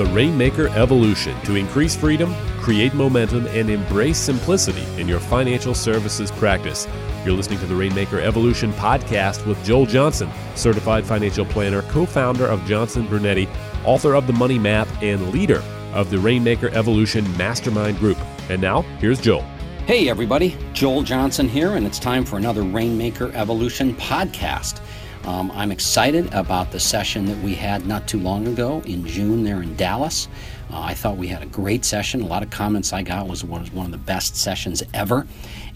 the 0.00 0.06
Rainmaker 0.12 0.68
Evolution 0.68 1.38
to 1.42 1.56
increase 1.56 1.94
freedom, 1.94 2.34
create 2.62 2.94
momentum, 2.94 3.46
and 3.48 3.68
embrace 3.68 4.16
simplicity 4.16 4.82
in 4.98 5.06
your 5.06 5.20
financial 5.20 5.74
services 5.74 6.30
practice. 6.30 6.88
You're 7.22 7.34
listening 7.34 7.58
to 7.58 7.66
the 7.66 7.74
Rainmaker 7.74 8.18
Evolution 8.18 8.72
podcast 8.72 9.46
with 9.46 9.62
Joel 9.62 9.84
Johnson, 9.84 10.30
certified 10.54 11.04
financial 11.04 11.44
planner, 11.44 11.82
co 11.82 12.06
founder 12.06 12.46
of 12.46 12.64
Johnson 12.64 13.06
Brunetti, 13.08 13.46
author 13.84 14.14
of 14.14 14.26
The 14.26 14.32
Money 14.32 14.58
Map, 14.58 14.88
and 15.02 15.32
leader 15.32 15.62
of 15.92 16.08
the 16.08 16.18
Rainmaker 16.18 16.70
Evolution 16.70 17.24
Mastermind 17.36 17.98
Group. 17.98 18.16
And 18.48 18.62
now, 18.62 18.80
here's 19.00 19.20
Joel. 19.20 19.42
Hey, 19.84 20.08
everybody, 20.08 20.56
Joel 20.72 21.02
Johnson 21.02 21.46
here, 21.46 21.72
and 21.74 21.86
it's 21.86 21.98
time 21.98 22.24
for 22.24 22.38
another 22.38 22.62
Rainmaker 22.62 23.32
Evolution 23.34 23.94
podcast. 23.96 24.80
Um, 25.24 25.50
I'm 25.52 25.70
excited 25.70 26.32
about 26.32 26.70
the 26.70 26.80
session 26.80 27.26
that 27.26 27.38
we 27.38 27.54
had 27.54 27.86
not 27.86 28.08
too 28.08 28.18
long 28.18 28.48
ago 28.48 28.82
in 28.86 29.06
June 29.06 29.44
there 29.44 29.62
in 29.62 29.76
Dallas. 29.76 30.28
Uh, 30.72 30.80
I 30.80 30.94
thought 30.94 31.16
we 31.16 31.26
had 31.28 31.42
a 31.42 31.46
great 31.46 31.84
session. 31.84 32.22
A 32.22 32.26
lot 32.26 32.42
of 32.42 32.50
comments 32.50 32.92
I 32.92 33.02
got 33.02 33.28
was 33.28 33.44
was 33.44 33.70
one 33.72 33.86
of 33.86 33.92
the 33.92 33.98
best 33.98 34.36
sessions 34.36 34.82
ever. 34.94 35.26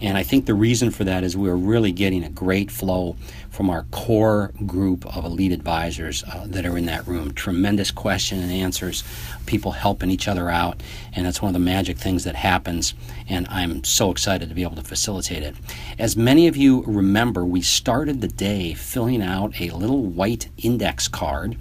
And 0.01 0.17
I 0.17 0.23
think 0.23 0.45
the 0.45 0.53
reason 0.53 0.91
for 0.91 1.03
that 1.03 1.23
is 1.23 1.37
we're 1.37 1.55
really 1.55 1.91
getting 1.91 2.23
a 2.23 2.29
great 2.29 2.71
flow 2.71 3.15
from 3.49 3.69
our 3.69 3.83
core 3.91 4.51
group 4.65 5.05
of 5.15 5.23
elite 5.23 5.51
advisors 5.51 6.23
uh, 6.23 6.45
that 6.47 6.65
are 6.65 6.77
in 6.77 6.85
that 6.85 7.07
room. 7.07 7.33
Tremendous 7.33 7.91
question 7.91 8.39
and 8.39 8.51
answers, 8.51 9.03
people 9.45 9.71
helping 9.71 10.11
each 10.11 10.27
other 10.27 10.49
out. 10.49 10.81
And 11.13 11.25
that's 11.25 11.41
one 11.41 11.49
of 11.49 11.53
the 11.53 11.59
magic 11.59 11.97
things 11.97 12.23
that 12.25 12.35
happens. 12.35 12.93
And 13.29 13.47
I'm 13.47 13.83
so 13.83 14.11
excited 14.11 14.49
to 14.49 14.55
be 14.55 14.63
able 14.63 14.75
to 14.75 14.83
facilitate 14.83 15.43
it. 15.43 15.55
As 15.97 16.17
many 16.17 16.47
of 16.47 16.57
you 16.57 16.83
remember, 16.85 17.45
we 17.45 17.61
started 17.61 18.21
the 18.21 18.27
day 18.27 18.73
filling 18.73 19.21
out 19.21 19.59
a 19.59 19.69
little 19.69 20.03
white 20.03 20.49
index 20.57 21.07
card. 21.07 21.57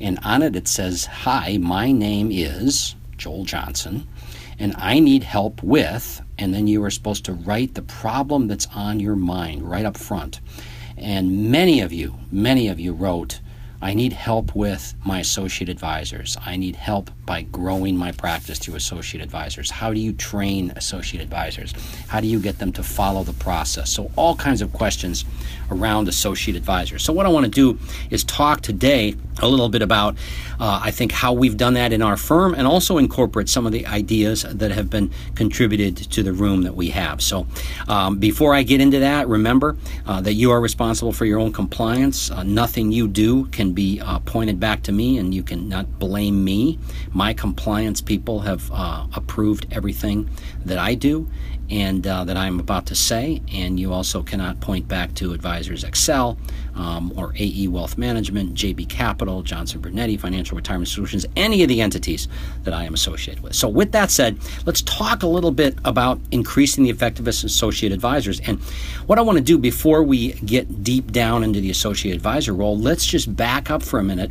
And 0.00 0.18
on 0.24 0.42
it, 0.42 0.56
it 0.56 0.68
says, 0.68 1.06
Hi, 1.06 1.58
my 1.58 1.92
name 1.92 2.30
is 2.30 2.96
Joel 3.16 3.44
Johnson 3.44 4.06
and 4.58 4.74
I 4.78 4.98
need 4.98 5.22
help 5.22 5.62
with, 5.62 6.22
and 6.38 6.54
then 6.54 6.66
you 6.66 6.82
are 6.84 6.90
supposed 6.90 7.24
to 7.26 7.32
write 7.32 7.74
the 7.74 7.82
problem 7.82 8.48
that's 8.48 8.66
on 8.74 9.00
your 9.00 9.16
mind 9.16 9.68
right 9.68 9.84
up 9.84 9.96
front. 9.96 10.40
And 10.96 11.50
many 11.50 11.80
of 11.80 11.92
you, 11.92 12.14
many 12.30 12.68
of 12.68 12.80
you 12.80 12.92
wrote, 12.92 13.40
I 13.82 13.94
need 13.94 14.12
help 14.12 14.54
with 14.54 14.94
my 15.04 15.20
associate 15.20 15.68
advisors. 15.68 16.36
I 16.44 16.56
need 16.56 16.76
help 16.76 17.10
by 17.26 17.42
growing 17.42 17.96
my 17.96 18.12
practice 18.12 18.58
through 18.58 18.76
associate 18.76 19.22
advisors. 19.22 19.70
How 19.70 19.92
do 19.92 20.00
you 20.00 20.12
train 20.12 20.72
associate 20.76 21.22
advisors? 21.22 21.74
How 22.08 22.20
do 22.20 22.26
you 22.26 22.40
get 22.40 22.58
them 22.58 22.72
to 22.72 22.82
follow 22.82 23.22
the 23.24 23.32
process? 23.34 23.90
So, 23.90 24.10
all 24.16 24.36
kinds 24.36 24.62
of 24.62 24.72
questions 24.72 25.24
around 25.70 26.08
associate 26.08 26.56
advisors. 26.56 27.02
So, 27.02 27.12
what 27.12 27.26
I 27.26 27.28
want 27.28 27.44
to 27.44 27.50
do 27.50 27.78
is 28.10 28.24
talk 28.24 28.60
today 28.60 29.14
a 29.42 29.48
little 29.48 29.68
bit 29.68 29.82
about, 29.82 30.16
uh, 30.58 30.80
I 30.82 30.90
think, 30.90 31.12
how 31.12 31.32
we've 31.32 31.56
done 31.56 31.74
that 31.74 31.92
in 31.92 32.00
our 32.00 32.16
firm 32.16 32.54
and 32.54 32.66
also 32.66 32.96
incorporate 32.96 33.48
some 33.48 33.66
of 33.66 33.72
the 33.72 33.86
ideas 33.86 34.42
that 34.42 34.70
have 34.70 34.88
been 34.88 35.10
contributed 35.34 35.96
to 35.96 36.22
the 36.22 36.32
room 36.32 36.62
that 36.62 36.74
we 36.74 36.90
have. 36.90 37.20
So, 37.20 37.46
um, 37.88 38.18
before 38.18 38.54
I 38.54 38.62
get 38.62 38.80
into 38.80 39.00
that, 39.00 39.28
remember 39.28 39.76
uh, 40.06 40.20
that 40.22 40.34
you 40.34 40.52
are 40.52 40.60
responsible 40.60 41.12
for 41.12 41.24
your 41.24 41.38
own 41.38 41.52
compliance. 41.52 42.30
Uh, 42.30 42.42
nothing 42.44 42.92
you 42.92 43.08
do 43.08 43.46
can 43.46 43.65
be 43.72 44.00
uh, 44.00 44.18
pointed 44.20 44.60
back 44.60 44.82
to 44.84 44.92
me, 44.92 45.18
and 45.18 45.34
you 45.34 45.42
cannot 45.42 45.98
blame 45.98 46.44
me. 46.44 46.78
My 47.12 47.32
compliance 47.32 48.00
people 48.00 48.40
have 48.40 48.70
uh, 48.72 49.06
approved 49.14 49.66
everything 49.70 50.28
that 50.64 50.78
I 50.78 50.94
do, 50.94 51.28
and 51.70 52.06
uh, 52.06 52.24
that 52.24 52.36
I'm 52.36 52.60
about 52.60 52.86
to 52.86 52.94
say. 52.94 53.42
And 53.52 53.78
you 53.78 53.92
also 53.92 54.22
cannot 54.22 54.60
point 54.60 54.88
back 54.88 55.14
to 55.16 55.32
Advisors 55.32 55.84
Excel 55.84 56.38
um, 56.74 57.12
or 57.16 57.32
AE 57.36 57.68
Wealth 57.68 57.98
Management, 57.98 58.54
JB 58.54 58.88
Capital, 58.88 59.42
Johnson 59.42 59.80
Brunetti, 59.80 60.16
Financial 60.16 60.56
Retirement 60.56 60.88
Solutions, 60.88 61.26
any 61.36 61.62
of 61.62 61.68
the 61.68 61.80
entities 61.80 62.28
that 62.64 62.74
I 62.74 62.84
am 62.84 62.94
associated 62.94 63.42
with. 63.42 63.54
So, 63.54 63.68
with 63.68 63.92
that 63.92 64.10
said, 64.10 64.38
let's 64.64 64.82
talk 64.82 65.22
a 65.22 65.26
little 65.26 65.50
bit 65.50 65.76
about 65.84 66.20
increasing 66.30 66.84
the 66.84 66.90
effectiveness 66.90 67.42
of 67.42 67.46
associate 67.46 67.92
advisors. 67.92 68.40
And 68.40 68.60
what 69.06 69.18
I 69.18 69.22
want 69.22 69.38
to 69.38 69.44
do 69.44 69.58
before 69.58 70.02
we 70.02 70.32
get 70.32 70.84
deep 70.84 71.12
down 71.12 71.42
into 71.42 71.60
the 71.60 71.70
associate 71.70 72.14
advisor 72.14 72.52
role, 72.52 72.78
let's 72.78 73.06
just 73.06 73.34
back 73.34 73.70
up 73.70 73.82
for 73.82 73.98
a 73.98 74.04
minute 74.04 74.30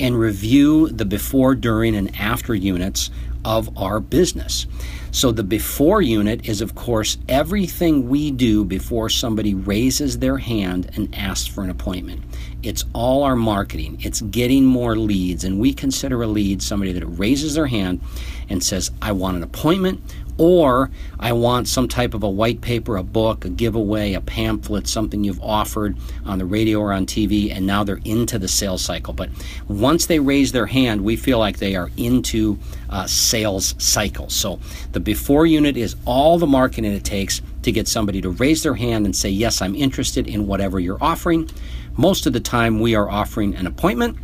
and 0.00 0.18
review 0.18 0.88
the 0.88 1.04
before, 1.04 1.54
during, 1.54 1.94
and 1.94 2.14
after 2.16 2.54
units 2.54 3.10
of 3.44 3.76
our 3.76 4.00
business. 4.00 4.66
So 5.10 5.30
the 5.30 5.42
before 5.44 6.00
unit 6.00 6.48
is, 6.48 6.60
of 6.60 6.74
course, 6.74 7.18
everything 7.28 8.08
we 8.08 8.30
do 8.30 8.64
before 8.64 9.08
somebody 9.08 9.54
raises 9.54 10.18
their 10.18 10.38
hand 10.38 10.90
and 10.94 11.14
asks 11.14 11.46
for 11.46 11.62
an 11.62 11.70
appointment. 11.70 12.22
It's 12.62 12.84
all 12.94 13.22
our 13.22 13.36
marketing. 13.36 13.98
It's 14.00 14.22
getting 14.22 14.64
more 14.64 14.96
leads. 14.96 15.44
And 15.44 15.60
we 15.60 15.74
consider 15.74 16.22
a 16.22 16.26
lead 16.26 16.62
somebody 16.62 16.92
that 16.92 17.06
raises 17.06 17.54
their 17.54 17.66
hand 17.66 18.00
and 18.48 18.62
says, 18.62 18.90
I 19.02 19.12
want 19.12 19.36
an 19.36 19.42
appointment 19.42 20.00
or 20.38 20.90
I 21.18 21.32
want 21.32 21.68
some 21.68 21.88
type 21.88 22.14
of 22.14 22.22
a 22.22 22.28
white 22.28 22.60
paper, 22.60 22.96
a 22.96 23.02
book, 23.02 23.44
a 23.44 23.48
giveaway, 23.48 24.14
a 24.14 24.20
pamphlet, 24.20 24.86
something 24.86 25.24
you've 25.24 25.42
offered 25.42 25.96
on 26.24 26.38
the 26.38 26.44
radio 26.44 26.80
or 26.80 26.92
on 26.92 27.06
TV, 27.06 27.54
and 27.54 27.66
now 27.66 27.84
they're 27.84 28.00
into 28.04 28.38
the 28.38 28.48
sales 28.48 28.82
cycle. 28.82 29.12
But 29.12 29.30
once 29.68 30.06
they 30.06 30.18
raise 30.18 30.52
their 30.52 30.66
hand, 30.66 31.02
we 31.02 31.16
feel 31.16 31.38
like 31.38 31.58
they 31.58 31.76
are 31.76 31.90
into 31.96 32.58
a 32.88 33.08
sales 33.08 33.74
cycle. 33.78 34.28
So 34.28 34.58
the 34.92 35.00
before 35.00 35.46
unit 35.46 35.76
is 35.76 35.96
all 36.04 36.38
the 36.38 36.46
marketing 36.46 36.92
it 36.92 37.04
takes 37.04 37.40
to 37.62 37.72
get 37.72 37.88
somebody 37.88 38.20
to 38.20 38.30
raise 38.30 38.62
their 38.62 38.74
hand 38.74 39.06
and 39.06 39.14
say, 39.14 39.28
Yes, 39.28 39.62
I'm 39.62 39.74
interested 39.74 40.26
in 40.26 40.46
whatever 40.46 40.80
you're 40.80 41.02
offering. 41.02 41.48
Most 41.96 42.26
of 42.26 42.32
the 42.32 42.40
time, 42.40 42.80
we 42.80 42.94
are 42.94 43.08
offering 43.08 43.54
an 43.54 43.66
appointment 43.66 44.16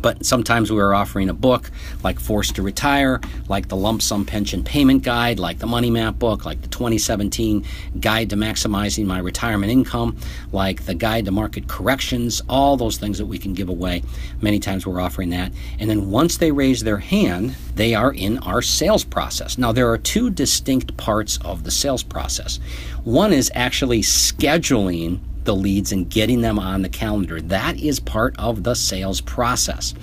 but 0.00 0.24
sometimes 0.24 0.70
we 0.70 0.80
are 0.80 0.94
offering 0.94 1.28
a 1.28 1.34
book 1.34 1.70
like 2.02 2.20
Forced 2.20 2.56
to 2.56 2.62
Retire, 2.62 3.20
like 3.48 3.68
the 3.68 3.76
Lump 3.76 4.02
Sum 4.02 4.24
Pension 4.24 4.62
Payment 4.62 5.02
Guide, 5.02 5.38
like 5.38 5.58
the 5.58 5.66
Money 5.66 5.90
Map 5.90 6.18
book, 6.18 6.44
like 6.44 6.60
the 6.62 6.68
2017 6.68 7.64
Guide 8.00 8.30
to 8.30 8.36
Maximizing 8.36 9.06
My 9.06 9.18
Retirement 9.18 9.70
Income, 9.70 10.16
like 10.52 10.84
the 10.84 10.94
Guide 10.94 11.24
to 11.24 11.30
Market 11.30 11.68
Corrections, 11.68 12.42
all 12.48 12.76
those 12.76 12.96
things 12.96 13.18
that 13.18 13.26
we 13.26 13.38
can 13.38 13.54
give 13.54 13.68
away. 13.68 14.02
Many 14.40 14.58
times 14.58 14.86
we're 14.86 15.00
offering 15.00 15.30
that. 15.30 15.52
And 15.78 15.88
then 15.88 16.10
once 16.10 16.36
they 16.36 16.52
raise 16.52 16.82
their 16.82 16.98
hand, 16.98 17.54
they 17.74 17.94
are 17.94 18.12
in 18.12 18.38
our 18.38 18.62
sales 18.62 19.04
process. 19.04 19.58
Now, 19.58 19.72
there 19.72 19.90
are 19.90 19.98
two 19.98 20.30
distinct 20.30 20.96
parts 20.96 21.38
of 21.38 21.64
the 21.64 21.70
sales 21.70 22.02
process. 22.02 22.58
One 23.04 23.32
is 23.32 23.50
actually 23.54 24.02
scheduling 24.02 25.20
the 25.44 25.54
leads 25.54 25.92
and 25.92 26.08
getting 26.08 26.40
them 26.40 26.58
on 26.58 26.82
the 26.82 26.88
calendar. 26.88 27.40
That 27.40 27.78
is 27.78 28.00
part 28.00 28.34
of 28.38 28.62
the 28.62 28.74
sales 28.74 29.20
process. 29.20 29.94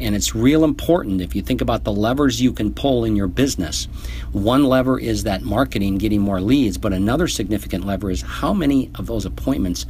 And 0.00 0.14
it's 0.14 0.34
real 0.34 0.64
important 0.64 1.20
if 1.20 1.34
you 1.34 1.42
think 1.42 1.60
about 1.60 1.84
the 1.84 1.92
levers 1.92 2.40
you 2.40 2.52
can 2.52 2.72
pull 2.72 3.04
in 3.04 3.16
your 3.16 3.28
business. 3.28 3.86
One 4.32 4.64
lever 4.64 4.98
is 4.98 5.22
that 5.24 5.42
marketing, 5.42 5.98
getting 5.98 6.20
more 6.20 6.40
leads, 6.40 6.78
but 6.78 6.92
another 6.92 7.28
significant 7.28 7.86
lever 7.86 8.10
is 8.10 8.22
how 8.22 8.52
many 8.52 8.90
of 8.96 9.06
those 9.06 9.24
appointments 9.24 9.86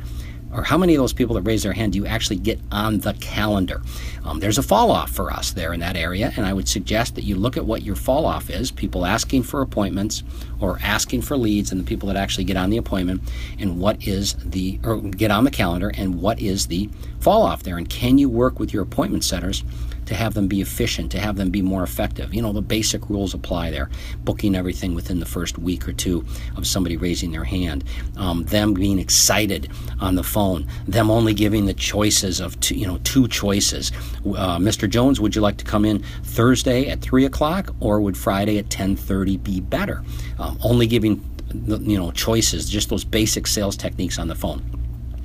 or 0.57 0.63
how 0.63 0.79
many 0.79 0.95
of 0.95 1.01
those 1.01 1.13
people 1.13 1.35
that 1.35 1.43
raise 1.43 1.63
their 1.63 1.75
hand 1.75 1.93
do 1.93 1.99
you 1.99 2.07
actually 2.07 2.37
get 2.37 2.59
on 2.73 2.99
the 3.01 3.13
calendar? 3.15 3.83
Um, 4.25 4.41
there's 4.41 4.59
a 4.59 4.63
fall 4.63 4.91
off 4.91 5.11
for 5.11 5.31
us 5.31 5.53
there 5.53 5.75
in 5.75 5.81
that 5.81 5.97
area, 5.97 6.33
and 6.37 6.47
I 6.47 6.53
would 6.55 6.67
suggest 6.67 7.15
that 7.15 7.25
you 7.25 7.37
look 7.37 7.57
at 7.57 7.67
what 7.67 7.83
your 7.83 7.95
fall 7.95 8.25
off 8.25 8.49
is 8.49 8.71
people 8.71 9.05
asking 9.05 9.43
for 9.43 9.61
appointments 9.61 10.23
or 10.59 10.79
asking 10.83 11.23
for 11.23 11.37
leads, 11.37 11.71
and 11.71 11.81
the 11.81 11.85
people 11.85 12.09
that 12.09 12.17
actually 12.17 12.45
get 12.45 12.57
on 12.57 12.71
the 12.71 12.79
appointment, 12.79 13.21
and 13.59 13.79
what 13.79 14.03
is 14.07 14.35
the, 14.45 14.81
or 14.83 14.97
get 14.97 15.31
on 15.31 15.45
the 15.45 15.51
calendar, 15.51 15.93
and 15.95 16.21
what 16.21 16.41
is 16.41 16.67
the 16.67 16.89
fall 17.21 17.43
off 17.43 17.63
there, 17.63 17.77
and 17.77 17.91
can 17.91 18.17
you 18.17 18.29
work 18.29 18.59
with 18.59 18.73
your 18.73 18.83
appointment 18.83 19.25
setters 19.25 19.63
to 20.07 20.15
have 20.15 20.35
them 20.35 20.49
be 20.49 20.61
efficient, 20.61 21.13
to 21.13 21.21
have 21.21 21.37
them 21.37 21.51
be 21.51 21.63
more 21.63 21.83
effective. 21.83 22.33
You 22.33 22.43
know, 22.43 22.53
the 22.53 22.63
basic 22.63 23.09
rules 23.11 23.35
apply 23.35 23.71
there. 23.71 23.91
Booking 24.25 24.55
everything 24.55 24.95
within 24.95 25.21
the 25.21 25.27
first 25.27 25.59
week 25.59 25.89
or 25.89 25.93
two 25.93 26.25
of 26.57 26.67
somebody 26.67 26.97
raising 26.97 27.33
their 27.33 27.45
hand, 27.45 27.85
um, 28.17 28.45
them 28.45 28.75
being 28.75 28.99
excited 28.99 29.71
on 30.01 30.15
the 30.15 30.23
phone, 30.23 30.67
them 30.87 31.11
only 31.11 31.35
giving 31.35 31.67
the 31.67 31.75
choices 31.75 32.41
of 32.41 32.59
two, 32.61 32.75
you 32.75 32.87
know 32.87 32.99
two 33.05 33.29
choices. 33.29 33.93
Uh, 34.25 34.59
Mr. 34.59 34.89
Jones, 34.89 35.21
would 35.21 35.35
you 35.35 35.43
like 35.43 35.57
to 35.59 35.65
come 35.65 35.85
in 35.85 36.03
Thursday 36.23 36.89
at 36.89 37.01
three 37.01 37.25
o'clock, 37.25 37.75
or 37.81 38.01
would 38.01 38.17
Friday 38.17 38.59
at 38.59 38.71
ten 38.71 38.97
thirty 38.97 39.37
be 39.37 39.61
better? 39.61 40.03
Um, 40.39 40.59
only 40.63 40.87
giving 40.87 41.23
you 41.53 41.99
know 41.99 42.11
choices, 42.13 42.69
just 42.69 42.89
those 42.89 43.05
basic 43.05 43.47
sales 43.47 43.77
techniques 43.77 44.19
on 44.19 44.29
the 44.29 44.35
phone. 44.35 44.63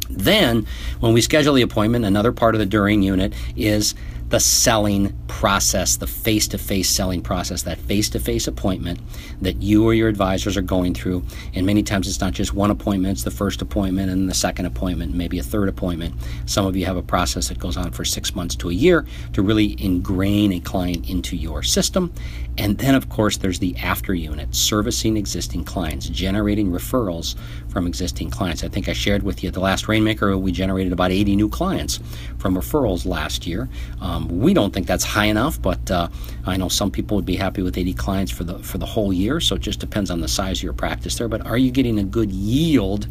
Then, 0.09 0.67
when 0.99 1.13
we 1.13 1.21
schedule 1.21 1.53
the 1.53 1.61
appointment, 1.61 2.05
another 2.05 2.31
part 2.31 2.55
of 2.55 2.59
the 2.59 2.65
during 2.65 3.01
unit 3.01 3.33
is 3.55 3.95
the 4.31 4.39
selling 4.39 5.13
process, 5.27 5.97
the 5.97 6.07
face 6.07 6.47
to 6.47 6.57
face 6.57 6.89
selling 6.89 7.21
process, 7.21 7.63
that 7.63 7.77
face 7.77 8.09
to 8.09 8.19
face 8.19 8.47
appointment 8.47 8.97
that 9.41 9.61
you 9.61 9.85
or 9.85 9.93
your 9.93 10.07
advisors 10.07 10.55
are 10.55 10.61
going 10.61 10.93
through. 10.93 11.21
And 11.53 11.65
many 11.65 11.83
times 11.83 12.07
it's 12.07 12.21
not 12.21 12.31
just 12.31 12.53
one 12.53 12.71
appointment, 12.71 13.11
it's 13.11 13.23
the 13.23 13.31
first 13.31 13.61
appointment 13.61 14.09
and 14.09 14.29
the 14.29 14.33
second 14.33 14.67
appointment, 14.67 15.13
maybe 15.13 15.37
a 15.37 15.43
third 15.43 15.67
appointment. 15.67 16.15
Some 16.45 16.65
of 16.65 16.77
you 16.77 16.85
have 16.85 16.95
a 16.95 17.01
process 17.01 17.49
that 17.49 17.59
goes 17.59 17.75
on 17.75 17.91
for 17.91 18.05
six 18.05 18.33
months 18.33 18.55
to 18.57 18.69
a 18.69 18.73
year 18.73 19.05
to 19.33 19.41
really 19.41 19.75
ingrain 19.83 20.53
a 20.53 20.61
client 20.61 21.09
into 21.09 21.35
your 21.35 21.61
system. 21.61 22.13
And 22.61 22.77
then, 22.77 22.93
of 22.93 23.09
course, 23.09 23.37
there's 23.37 23.57
the 23.57 23.75
after 23.77 24.13
unit, 24.13 24.53
servicing 24.53 25.17
existing 25.17 25.63
clients, 25.63 26.07
generating 26.07 26.69
referrals 26.69 27.35
from 27.69 27.87
existing 27.87 28.29
clients. 28.29 28.63
I 28.63 28.67
think 28.67 28.87
I 28.87 28.93
shared 28.93 29.23
with 29.23 29.43
you 29.43 29.49
the 29.49 29.59
last 29.59 29.87
Rainmaker, 29.87 30.37
we 30.37 30.51
generated 30.51 30.93
about 30.93 31.09
80 31.09 31.35
new 31.37 31.49
clients 31.49 31.99
from 32.37 32.55
referrals 32.55 33.03
last 33.03 33.47
year. 33.47 33.67
Um, 33.99 34.27
we 34.27 34.53
don't 34.53 34.71
think 34.71 34.85
that's 34.85 35.03
high 35.03 35.25
enough, 35.25 35.59
but 35.59 35.89
uh, 35.89 36.09
I 36.45 36.55
know 36.55 36.69
some 36.69 36.91
people 36.91 37.17
would 37.17 37.25
be 37.25 37.35
happy 37.35 37.63
with 37.63 37.79
80 37.79 37.95
clients 37.95 38.31
for 38.31 38.43
the 38.43 38.59
for 38.59 38.77
the 38.77 38.85
whole 38.85 39.11
year. 39.11 39.39
So 39.39 39.55
it 39.55 39.61
just 39.63 39.79
depends 39.79 40.11
on 40.11 40.21
the 40.21 40.27
size 40.27 40.59
of 40.59 40.63
your 40.63 40.73
practice 40.73 41.15
there. 41.15 41.27
But 41.27 41.43
are 41.47 41.57
you 41.57 41.71
getting 41.71 41.97
a 41.97 42.03
good 42.03 42.31
yield, 42.31 43.07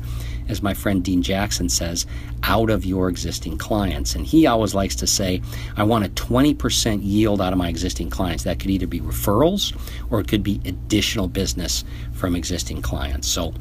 as 0.49 0.63
my 0.63 0.75
friend 0.75 1.03
Dean 1.05 1.23
Jackson 1.23 1.69
says, 1.69 2.07
out 2.43 2.71
of 2.71 2.85
your 2.85 3.09
existing 3.09 3.59
clients? 3.59 4.15
And 4.15 4.27
he 4.27 4.47
always 4.47 4.75
likes 4.75 4.97
to 4.97 5.07
say, 5.07 5.43
I 5.77 5.83
want 5.83 6.05
a 6.05 6.09
20% 6.11 7.01
yield 7.03 7.41
out 7.41 7.53
of 7.53 7.59
my 7.59 7.69
existing 7.69 8.11
clients. 8.11 8.45
That 8.45 8.61
could 8.61 8.71
either 8.71 8.87
be 8.87 9.01
referrals 9.01 9.77
or 10.11 10.21
it 10.21 10.29
could 10.29 10.43
be 10.43 10.61
additional 10.65 11.29
business 11.29 11.85
from 12.13 12.35
existing 12.35 12.83
clients. 12.83 13.29
So 13.29 13.53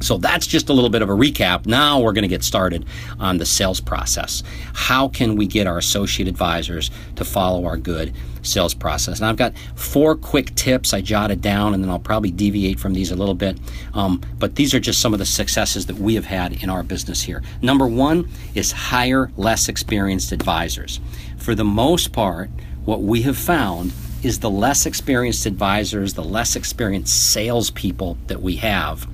so 0.00 0.18
that's 0.18 0.46
just 0.46 0.68
a 0.68 0.72
little 0.72 0.90
bit 0.90 1.02
of 1.02 1.08
a 1.08 1.12
recap. 1.12 1.66
Now 1.66 2.00
we're 2.00 2.12
going 2.12 2.22
to 2.22 2.28
get 2.28 2.44
started 2.44 2.84
on 3.18 3.38
the 3.38 3.46
sales 3.46 3.80
process. 3.80 4.42
How 4.74 5.08
can 5.08 5.36
we 5.36 5.46
get 5.46 5.66
our 5.66 5.78
associate 5.78 6.28
advisors 6.28 6.90
to 7.16 7.24
follow 7.24 7.64
our 7.66 7.76
good 7.76 8.14
sales 8.42 8.74
process? 8.74 9.18
And 9.18 9.26
I've 9.26 9.36
got 9.36 9.56
four 9.76 10.14
quick 10.14 10.54
tips 10.54 10.92
I 10.92 11.00
jotted 11.00 11.40
down, 11.40 11.74
and 11.74 11.82
then 11.82 11.90
I'll 11.90 11.98
probably 11.98 12.30
deviate 12.30 12.78
from 12.78 12.92
these 12.92 13.10
a 13.10 13.16
little 13.16 13.34
bit. 13.34 13.58
Um, 13.94 14.20
but 14.38 14.56
these 14.56 14.74
are 14.74 14.80
just 14.80 15.00
some 15.00 15.12
of 15.12 15.18
the 15.18 15.26
successes 15.26 15.86
that 15.86 15.96
we 15.96 16.14
have 16.14 16.26
had 16.26 16.62
in 16.62 16.70
our 16.70 16.82
business 16.82 17.22
here. 17.22 17.42
Number 17.62 17.86
one 17.86 18.28
is 18.54 18.72
hire 18.72 19.30
less 19.36 19.68
experienced 19.68 20.32
advisors. 20.32 21.00
For 21.38 21.54
the 21.54 21.64
most 21.64 22.12
part, 22.12 22.50
what 22.84 23.02
we 23.02 23.22
have 23.22 23.38
found 23.38 23.92
is 24.22 24.40
the 24.40 24.50
less 24.50 24.86
experienced 24.86 25.44
advisors, 25.44 26.14
the 26.14 26.24
less 26.24 26.56
experienced 26.56 27.30
salespeople 27.32 28.16
that 28.26 28.40
we 28.40 28.56
have 28.56 29.06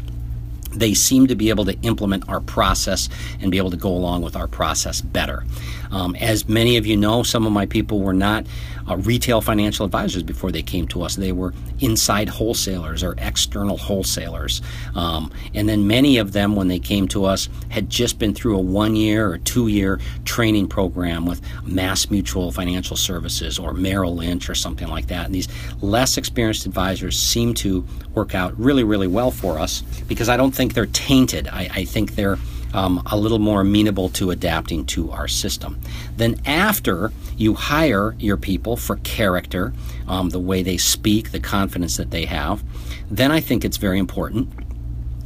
they 0.73 0.95
seem 0.95 1.27
to 1.27 1.35
be 1.35 1.49
able 1.51 1.65
to 1.65 1.79
implement 1.83 2.29
our 2.29 2.41
process 2.41 3.09
and 3.41 3.51
be 3.51 3.59
able 3.59 3.71
to 3.71 3.77
go 3.77 3.91
along 3.91 4.23
with 4.23 4.37
our 4.37 4.47
process 4.47 5.01
better. 5.01 5.45
Um, 5.91 6.15
as 6.17 6.49
many 6.49 6.77
of 6.77 6.87
you 6.87 6.97
know, 6.97 7.23
some 7.23 7.47
of 7.47 7.53
my 7.53 7.67
people 7.67 8.01
were 8.01 8.13
not 8.15 8.47
uh, 8.89 8.97
retail 8.97 9.41
financial 9.41 9.85
advisors 9.85 10.23
before 10.23 10.53
they 10.53 10.63
came 10.63 10.87
to 10.89 11.03
us. 11.03 11.17
They 11.17 11.33
were 11.33 11.53
inside 11.81 12.29
wholesalers 12.29 13.03
or 13.03 13.15
external 13.19 13.77
wholesalers. 13.77 14.63
Um, 14.95 15.33
and 15.55 15.69
then 15.69 15.87
many 15.87 16.19
of 16.19 16.33
them, 16.33 16.57
when 16.57 16.69
they 16.69 16.79
came 16.79 17.09
to 17.09 17.25
us, 17.25 17.49
had 17.69 17.91
just 17.91 18.19
been 18.19 18.35
through 18.35 18.57
a 18.57 18.61
one 18.61 18.97
year 18.97 19.31
or 19.31 19.39
two 19.39 19.69
year 19.69 20.01
training 20.25 20.69
program 20.69 21.27
with 21.27 21.41
Mass 21.65 22.11
Mutual 22.11 22.53
Financial 22.53 22.97
Services 22.97 23.59
or 23.59 23.73
Merrill 23.73 24.15
Lynch 24.15 24.49
or 24.49 24.55
something 24.55 24.89
like 24.89 25.07
that. 25.09 25.27
And 25.27 25.35
these 25.35 25.49
less 25.81 26.17
experienced 26.17 26.67
advisors 26.67 27.19
seem 27.19 27.55
to 27.55 27.87
work 28.15 28.35
out 28.35 28.59
really, 28.59 28.85
really 28.85 29.07
well 29.07 29.31
for 29.31 29.59
us 29.59 29.83
because 30.09 30.29
I 30.29 30.37
don't 30.37 30.55
think 30.55 30.75
they're 30.75 30.87
tainted. 30.87 31.49
I, 31.49 31.69
I 31.73 31.85
think 31.85 32.15
they're 32.15 32.39
um, 32.73 33.03
a 33.07 33.17
little 33.17 33.39
more 33.39 33.63
amenable 33.63 34.09
to 34.11 34.31
adapting 34.31 34.87
to 34.87 35.11
our 35.11 35.29
system. 35.29 35.81
Then, 36.17 36.41
after 36.47 37.13
you 37.41 37.55
hire 37.55 38.15
your 38.19 38.37
people 38.37 38.77
for 38.77 38.97
character, 38.97 39.73
um, 40.07 40.29
the 40.29 40.39
way 40.39 40.63
they 40.63 40.77
speak, 40.77 41.31
the 41.31 41.41
confidence 41.41 41.97
that 41.97 42.11
they 42.11 42.27
have, 42.27 42.63
then 43.11 43.33
I 43.33 43.41
think 43.41 43.65
it's 43.65 43.79
very 43.79 43.99
important 43.99 44.53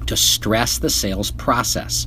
to 0.06 0.16
stress 0.16 0.78
the 0.78 0.90
sales 0.90 1.32
process. 1.32 2.06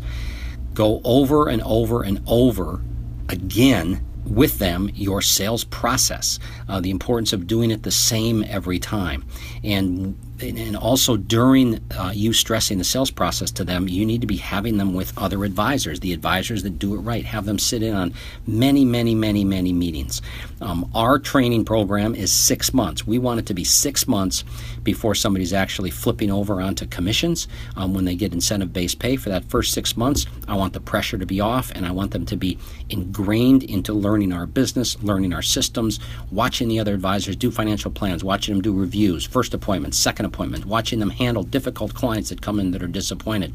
Go 0.74 1.02
over 1.04 1.50
and 1.50 1.62
over 1.64 2.04
and 2.04 2.22
over 2.26 2.82
again 3.28 4.02
with 4.26 4.60
them 4.60 4.90
your 4.94 5.22
sales 5.22 5.66
process, 5.66 6.40
uh, 6.70 6.80
the 6.80 6.90
importance 6.90 7.34
of 7.34 7.46
doing 7.46 7.70
it 7.70 7.84
the 7.84 7.92
same 7.92 8.46
every 8.48 8.80
time. 8.80 9.26
And 9.62 10.18
and 10.42 10.78
also 10.78 11.18
during 11.18 11.80
uh, 11.98 12.12
you 12.14 12.34
stressing 12.34 12.78
the 12.78 12.84
sales 12.84 13.12
process 13.12 13.52
to 13.52 13.64
them, 13.64 13.88
you 13.88 14.06
need 14.06 14.22
to 14.22 14.28
be 14.28 14.38
having 14.38 14.78
them 14.78 14.94
with 14.94 15.18
other 15.18 15.44
advisors, 15.44 16.00
the 16.00 16.14
advisors 16.14 16.64
that 16.64 16.78
do 16.80 16.96
it 16.96 17.00
right. 17.00 17.26
Have 17.26 17.46
them 17.46 17.60
sit 17.60 17.82
in 17.82 17.94
on 17.94 18.14
many, 18.46 18.86
many, 18.86 19.16
many, 19.16 19.44
many 19.44 19.74
meetings. 19.74 20.22
Um, 20.62 20.90
our 20.96 21.20
training 21.20 21.66
program 21.66 22.16
is 22.16 22.32
six 22.32 22.74
months. 22.74 23.06
We 23.06 23.20
want 23.20 23.40
it 23.40 23.46
to 23.48 23.54
be 23.54 23.64
six 23.64 24.08
months 24.08 24.44
before 24.84 25.14
somebody's 25.14 25.54
actually 25.54 25.92
flipping 25.92 26.32
over 26.32 26.62
onto 26.62 26.88
commissions 26.88 27.48
um, 27.76 27.94
when 27.94 28.06
they 28.06 28.16
get 28.16 28.34
incentive 28.34 28.74
based 28.74 29.00
pay. 29.00 29.16
For 29.16 29.30
that 29.30 29.46
first 29.46 29.74
six 29.74 29.96
months, 29.96 30.26
I 30.48 30.56
want 30.56 30.74
the 30.74 30.80
pressure 30.80 31.18
to 31.18 31.26
be 31.26 31.40
off 31.40 31.72
and 31.72 31.86
I 31.86 31.92
want 31.92 32.12
them 32.12 32.26
to 32.26 32.36
be 32.36 32.58
ingrained 32.90 33.64
into 33.64 33.94
learning 33.94 34.34
our 34.34 34.46
business, 34.46 35.02
learning 35.04 35.34
our 35.34 35.42
systems, 35.42 36.00
watching 36.32 36.68
the 36.68 36.80
other 36.80 36.94
advisors 36.94 37.36
do 37.36 37.52
financial 37.52 37.92
plans, 37.92 38.24
watching 38.24 38.56
them 38.56 38.62
do 38.62 38.74
reviews, 38.74 39.26
first 39.26 39.54
appointments, 39.54 39.98
second 39.98 40.26
appointment, 40.26 40.66
watching 40.66 41.00
them 41.00 41.10
handle 41.10 41.44
difficult 41.44 41.94
clients 41.94 42.30
that 42.30 42.42
come 42.42 42.60
in 42.60 42.72
that 42.72 42.82
are 42.82 42.88
disappointed, 42.88 43.54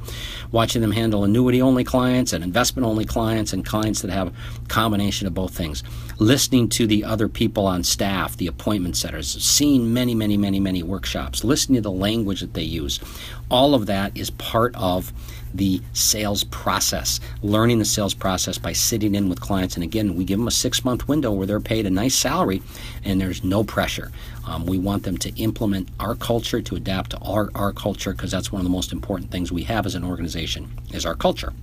watching 0.53 0.83
them 0.83 0.93
handle 0.93 1.25
annuity 1.25 1.61
only 1.61 1.83
clients 1.85 2.33
and 2.33 2.45
investment 2.45 2.87
only 2.87 3.05
clients 3.05 3.53
and 3.53 3.65
clients 3.65 4.03
that 4.03 4.11
have 4.11 4.29
a 4.29 4.69
combination 4.69 5.27
of 5.27 5.35
both 5.35 5.55
things, 5.55 5.83
listening 6.19 6.69
to 6.69 6.87
the 6.93 7.05
other 7.05 7.27
people 7.27 7.67
on 7.67 7.83
staff, 7.83 8.37
the 8.37 8.47
appointment 8.47 8.95
setters, 8.99 9.43
seeing 9.43 9.95
many, 9.95 10.15
many, 10.15 10.37
many, 10.37 10.61
many 10.61 10.83
workshops, 10.83 11.43
listening 11.43 11.77
to 11.77 11.81
the 11.81 11.91
language 11.91 12.43
that 12.43 12.53
they 12.53 12.63
use. 12.63 13.01
All 13.51 13.75
of 13.75 13.87
that 13.87 14.15
is 14.15 14.29
part 14.29 14.77
of 14.77 15.11
the 15.55 15.81
sales 15.95 16.45
process, 16.45 17.19
learning 17.41 17.79
the 17.79 17.87
sales 17.87 18.13
process 18.13 18.59
by 18.59 18.75
sitting 18.75 19.15
in 19.15 19.31
with 19.31 19.41
clients. 19.41 19.75
And 19.75 19.83
again, 19.83 20.17
we 20.17 20.27
give 20.27 20.39
them 20.39 20.49
a 20.49 20.51
six 20.51 20.85
month 20.85 21.09
window 21.09 21.33
where 21.33 21.47
they're 21.47 21.61
paid 21.61 21.87
a 21.87 21.91
nice 21.91 22.15
salary 22.15 22.61
and 23.05 23.19
there's 23.19 23.43
no 23.43 23.65
pressure. 23.65 24.13
Um, 24.47 24.67
we 24.67 24.77
want 24.77 25.05
them 25.05 25.17
to 25.17 25.35
implement 25.41 25.89
our 25.99 26.15
culture, 26.15 26.61
to 26.61 26.77
adapt 26.77 27.13
to 27.13 27.19
our, 27.21 27.49
our 27.55 27.73
culture, 27.73 28.13
because 28.13 28.31
that's 28.31 28.53
one 28.53 28.61
of 28.61 28.65
the 28.65 28.71
most 28.71 28.93
important 28.93 29.31
things 29.31 29.51
we 29.51 29.63
have 29.63 29.87
as 29.87 29.95
an 29.95 30.05
organization 30.05 30.71
is 30.93 31.07
our 31.07 31.15
culture. 31.15 31.55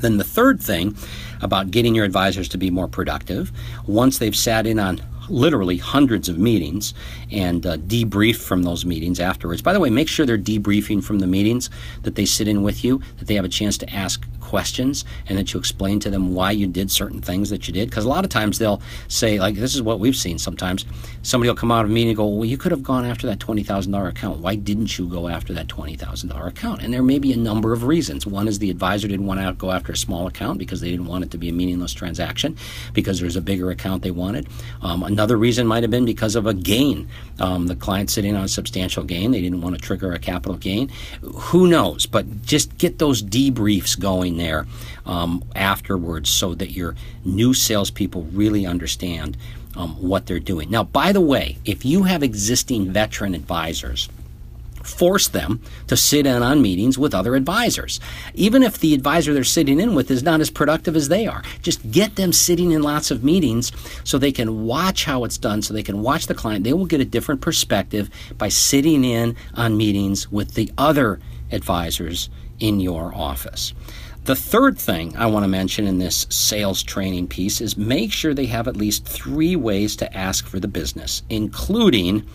Then 0.00 0.16
the 0.16 0.24
third 0.24 0.60
thing 0.60 0.96
about 1.42 1.70
getting 1.70 1.94
your 1.94 2.04
advisors 2.04 2.48
to 2.48 2.58
be 2.58 2.70
more 2.70 2.88
productive, 2.88 3.52
once 3.86 4.18
they've 4.18 4.36
sat 4.36 4.66
in 4.66 4.78
on 4.78 5.00
literally 5.28 5.76
hundreds 5.76 6.28
of 6.28 6.38
meetings 6.38 6.94
and 7.30 7.66
uh, 7.66 7.76
debrief 7.76 8.36
from 8.36 8.62
those 8.62 8.84
meetings 8.84 9.20
afterwards. 9.20 9.62
By 9.62 9.72
the 9.72 9.80
way, 9.80 9.90
make 9.90 10.08
sure 10.08 10.24
they're 10.24 10.38
debriefing 10.38 11.04
from 11.04 11.18
the 11.18 11.26
meetings 11.26 11.70
that 12.02 12.14
they 12.14 12.24
sit 12.24 12.48
in 12.48 12.62
with 12.62 12.84
you, 12.84 13.02
that 13.18 13.26
they 13.26 13.34
have 13.34 13.44
a 13.44 13.48
chance 13.48 13.76
to 13.78 13.94
ask 13.94 14.24
questions 14.48 15.04
and 15.28 15.38
that 15.38 15.52
you 15.52 15.60
explain 15.60 16.00
to 16.00 16.08
them 16.08 16.34
why 16.34 16.50
you 16.50 16.66
did 16.66 16.90
certain 16.90 17.20
things 17.20 17.50
that 17.50 17.68
you 17.68 17.74
did. 17.74 17.90
Because 17.90 18.06
a 18.06 18.08
lot 18.08 18.24
of 18.24 18.30
times 18.30 18.58
they'll 18.58 18.80
say, 19.08 19.38
like, 19.38 19.56
this 19.56 19.74
is 19.74 19.82
what 19.82 20.00
we've 20.00 20.16
seen 20.16 20.38
sometimes. 20.38 20.86
Somebody 21.22 21.50
will 21.50 21.56
come 21.56 21.70
out 21.70 21.84
of 21.84 21.90
a 21.90 21.94
meeting 21.94 22.08
and 22.08 22.16
go, 22.16 22.26
well, 22.26 22.46
you 22.46 22.56
could 22.56 22.72
have 22.72 22.82
gone 22.82 23.04
after 23.04 23.26
that 23.26 23.38
$20,000 23.38 24.08
account. 24.08 24.38
Why 24.38 24.54
didn't 24.54 24.98
you 24.98 25.06
go 25.06 25.28
after 25.28 25.52
that 25.52 25.68
$20,000 25.68 26.46
account? 26.46 26.82
And 26.82 26.94
there 26.94 27.02
may 27.02 27.18
be 27.18 27.32
a 27.32 27.36
number 27.36 27.74
of 27.74 27.84
reasons. 27.84 28.26
One 28.26 28.48
is 28.48 28.58
the 28.58 28.70
advisor 28.70 29.06
didn't 29.06 29.26
want 29.26 29.40
to 29.40 29.52
go 29.52 29.70
after 29.70 29.92
a 29.92 29.96
small 29.96 30.26
account 30.26 30.58
because 30.58 30.80
they 30.80 30.90
didn't 30.90 31.06
want 31.06 31.24
it 31.24 31.30
to 31.32 31.38
be 31.38 31.50
a 31.50 31.52
meaningless 31.52 31.92
transaction 31.92 32.56
because 32.94 33.20
there's 33.20 33.36
a 33.36 33.42
bigger 33.42 33.70
account 33.70 34.02
they 34.02 34.10
wanted. 34.10 34.48
Um, 34.80 35.02
another 35.02 35.36
reason 35.36 35.66
might 35.66 35.82
have 35.82 35.90
been 35.90 36.06
because 36.06 36.36
of 36.36 36.46
a 36.46 36.54
gain. 36.54 37.08
Um, 37.38 37.66
the 37.66 37.76
client 37.76 38.10
sitting 38.10 38.34
on 38.34 38.44
a 38.44 38.48
substantial 38.48 39.04
gain. 39.04 39.30
They 39.32 39.42
didn't 39.42 39.60
want 39.60 39.74
to 39.74 39.80
trigger 39.80 40.12
a 40.12 40.18
capital 40.18 40.56
gain. 40.56 40.90
Who 41.22 41.68
knows? 41.68 42.06
But 42.06 42.42
just 42.42 42.78
get 42.78 42.98
those 42.98 43.22
debriefs 43.22 43.98
going 43.98 44.37
there 44.38 44.66
um, 45.04 45.44
afterwards 45.54 46.30
so 46.30 46.54
that 46.54 46.70
your 46.70 46.94
new 47.24 47.52
salespeople 47.52 48.22
really 48.32 48.66
understand 48.66 49.36
um, 49.76 49.94
what 50.02 50.26
they're 50.26 50.40
doing. 50.40 50.70
Now, 50.70 50.84
by 50.84 51.12
the 51.12 51.20
way, 51.20 51.58
if 51.64 51.84
you 51.84 52.04
have 52.04 52.22
existing 52.22 52.90
veteran 52.90 53.34
advisors, 53.34 54.08
force 54.82 55.28
them 55.28 55.60
to 55.86 55.96
sit 55.96 56.26
in 56.26 56.42
on 56.42 56.62
meetings 56.62 56.98
with 56.98 57.14
other 57.14 57.34
advisors. 57.34 58.00
Even 58.34 58.62
if 58.62 58.78
the 58.78 58.94
advisor 58.94 59.34
they're 59.34 59.44
sitting 59.44 59.80
in 59.80 59.94
with 59.94 60.10
is 60.10 60.22
not 60.22 60.40
as 60.40 60.50
productive 60.50 60.96
as 60.96 61.08
they 61.08 61.26
are, 61.26 61.42
just 61.62 61.90
get 61.90 62.16
them 62.16 62.32
sitting 62.32 62.72
in 62.72 62.82
lots 62.82 63.10
of 63.10 63.22
meetings 63.22 63.70
so 64.04 64.18
they 64.18 64.32
can 64.32 64.64
watch 64.64 65.04
how 65.04 65.24
it's 65.24 65.38
done, 65.38 65.62
so 65.62 65.74
they 65.74 65.82
can 65.82 66.02
watch 66.02 66.26
the 66.26 66.34
client. 66.34 66.64
They 66.64 66.72
will 66.72 66.86
get 66.86 67.00
a 67.00 67.04
different 67.04 67.40
perspective 67.40 68.10
by 68.38 68.48
sitting 68.48 69.04
in 69.04 69.36
on 69.54 69.76
meetings 69.76 70.30
with 70.32 70.54
the 70.54 70.72
other 70.78 71.20
advisors 71.52 72.30
in 72.58 72.80
your 72.80 73.14
office. 73.14 73.72
The 74.28 74.36
third 74.36 74.76
thing 74.78 75.16
I 75.16 75.24
want 75.24 75.44
to 75.44 75.48
mention 75.48 75.86
in 75.86 75.96
this 75.96 76.26
sales 76.28 76.82
training 76.82 77.28
piece 77.28 77.62
is 77.62 77.78
make 77.78 78.12
sure 78.12 78.34
they 78.34 78.44
have 78.44 78.68
at 78.68 78.76
least 78.76 79.06
three 79.06 79.56
ways 79.56 79.96
to 79.96 80.14
ask 80.14 80.46
for 80.46 80.60
the 80.60 80.68
business, 80.68 81.22
including 81.30 82.26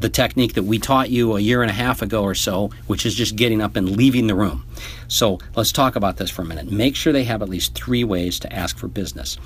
the 0.00 0.08
technique 0.08 0.54
that 0.54 0.62
we 0.62 0.78
taught 0.78 1.10
you 1.10 1.36
a 1.36 1.40
year 1.40 1.60
and 1.60 1.70
a 1.70 1.74
half 1.74 2.00
ago 2.00 2.22
or 2.22 2.34
so, 2.34 2.70
which 2.86 3.04
is 3.04 3.14
just 3.14 3.36
getting 3.36 3.60
up 3.60 3.76
and 3.76 3.98
leaving 3.98 4.28
the 4.28 4.34
room. 4.34 4.64
So 5.08 5.38
let's 5.54 5.72
talk 5.72 5.94
about 5.94 6.16
this 6.16 6.30
for 6.30 6.40
a 6.40 6.46
minute. 6.46 6.72
Make 6.72 6.96
sure 6.96 7.12
they 7.12 7.24
have 7.24 7.42
at 7.42 7.50
least 7.50 7.74
three 7.74 8.02
ways 8.02 8.40
to 8.40 8.50
ask 8.50 8.78
for 8.78 8.88
business. 8.88 9.36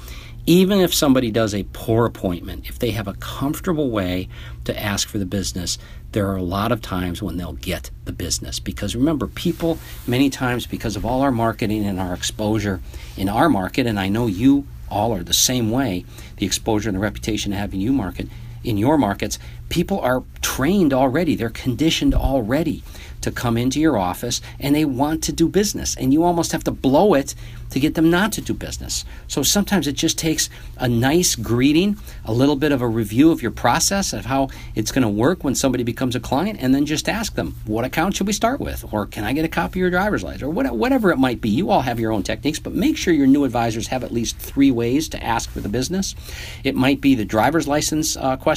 Even 0.47 0.79
if 0.79 0.95
somebody 0.95 1.33
does 1.33 1.57
a 1.57 1.65
poor 1.73 2.07
appointment, 2.07 2.69
if 2.69 2.79
they 2.79 2.93
have 2.93 3.09
a 3.09 3.15
comfortable 3.15 3.91
way 3.91 4.29
to 4.65 4.81
ask 4.81 5.09
for 5.09 5.19
the 5.19 5.27
business, 5.27 5.77
there 6.13 6.29
are 6.29 6.37
a 6.37 6.43
lot 6.43 6.73
of 6.73 6.83
times 6.83 7.23
when 7.23 7.37
they'll 7.37 7.53
get 7.53 7.91
the 8.05 8.13
business. 8.13 8.59
Because 8.59 8.97
remember, 8.97 9.27
people, 9.27 9.79
many 10.07 10.31
times, 10.31 10.67
because 10.67 10.97
of 10.97 11.05
all 11.05 11.23
our 11.23 11.31
marketing 11.31 11.85
and 11.85 12.01
our 12.01 12.15
exposure 12.15 12.81
in 13.17 13.29
our 13.29 13.49
market, 13.49 13.87
and 13.87 13.99
I 13.99 14.09
know 14.09 14.27
you 14.27 14.67
all 14.91 15.15
are 15.15 15.23
the 15.23 15.33
same 15.33 15.71
way, 15.71 16.05
the 16.37 16.47
exposure 16.47 16.89
and 16.89 16.97
the 16.97 17.01
reputation 17.03 17.53
of 17.53 17.59
having 17.59 17.81
you 17.81 17.93
market 17.93 18.29
in 18.65 18.77
your 18.77 18.99
markets, 18.99 19.39
people 19.69 20.01
are 20.01 20.23
trained 20.43 20.93
already, 20.93 21.35
they're 21.35 21.51
conditioned 21.51 22.15
already 22.15 22.83
to 23.21 23.31
come 23.31 23.57
into 23.57 23.79
your 23.79 23.99
office 23.99 24.41
and 24.59 24.75
they 24.75 24.85
want 24.85 25.23
to 25.25 25.33
do 25.33 25.49
business. 25.49 25.95
And 25.97 26.13
you 26.13 26.25
almost 26.25 26.53
have 26.53 26.65
to 26.65 26.71
blow 26.71 27.15
it 27.15 27.35
to 27.71 27.79
get 27.79 27.95
them 27.95 28.11
not 28.11 28.33
to 28.33 28.41
do 28.41 28.53
business. 28.53 29.05
So 29.29 29.43
sometimes 29.43 29.87
it 29.87 29.93
just 29.93 30.19
takes 30.19 30.49
a 30.79 30.89
nice 30.89 31.37
greeting, 31.37 31.99
a 32.25 32.33
little 32.33 32.57
bit 32.57 32.73
of 32.73 32.83
a 32.83 32.89
review 32.89 33.31
of 33.31 33.43
your 33.43 33.53
process 33.53 34.13
of 34.13 34.25
how 34.25 34.49
it's 34.75 34.91
going 34.91 35.03
to 35.03 35.09
work 35.09 35.45
when 35.45 35.55
somebody 35.55 35.85
becomes 35.85 36.17
a 36.17 36.21
client, 36.21 36.59
and 36.61 36.75
then 36.75 36.85
just 36.85 37.09
ask 37.09 37.35
them, 37.35 37.55
what 37.67 37.85
account 37.85 38.17
should 38.17 38.27
we 38.27 38.33
start 38.33 38.59
with? 38.59 38.85
Or 38.93 39.07
can 39.07 39.23
I 39.23 39.33
get 39.33 39.45
a 39.45 39.49
copy 39.49 39.79
of 39.79 39.83
your 39.83 39.91
driver's 39.91 40.25
license? 40.25 40.43
Or 40.43 40.51
whatever 40.51 41.13
it 41.13 41.19
might 41.19 41.41
be. 41.41 41.49
You 41.49 41.71
all 41.71 41.83
have 41.83 42.01
your 42.01 42.13
own 42.13 42.25
techniques, 42.25 42.59
but 42.59 42.73
make 42.73 42.97
sure 42.97 43.15
your 43.15 43.29
new 43.29 43.45
advisors 43.45 43.87
have 43.87 44.03
at 44.03 44.11
least 44.11 44.37
three 44.37 44.73
ways 44.73 45.09
to 45.11 45.23
ask 45.23 45.49
for 45.51 45.61
the 45.61 45.69
business. 45.69 46.17
It 46.65 46.75
might 46.75 47.01
be 47.01 47.15
the 47.15 47.25
driver's 47.25 47.69
license 47.69 48.17
uh, 48.17 48.37
question. 48.37 48.50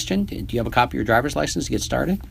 Do 0.45 0.55
you 0.55 0.59
have 0.59 0.67
a 0.67 0.71
copy 0.71 0.97
of 0.97 0.99
your 0.99 1.05
driver's 1.05 1.35
license 1.35 1.65
to 1.65 1.71
get 1.71 1.81
started? 1.81 2.21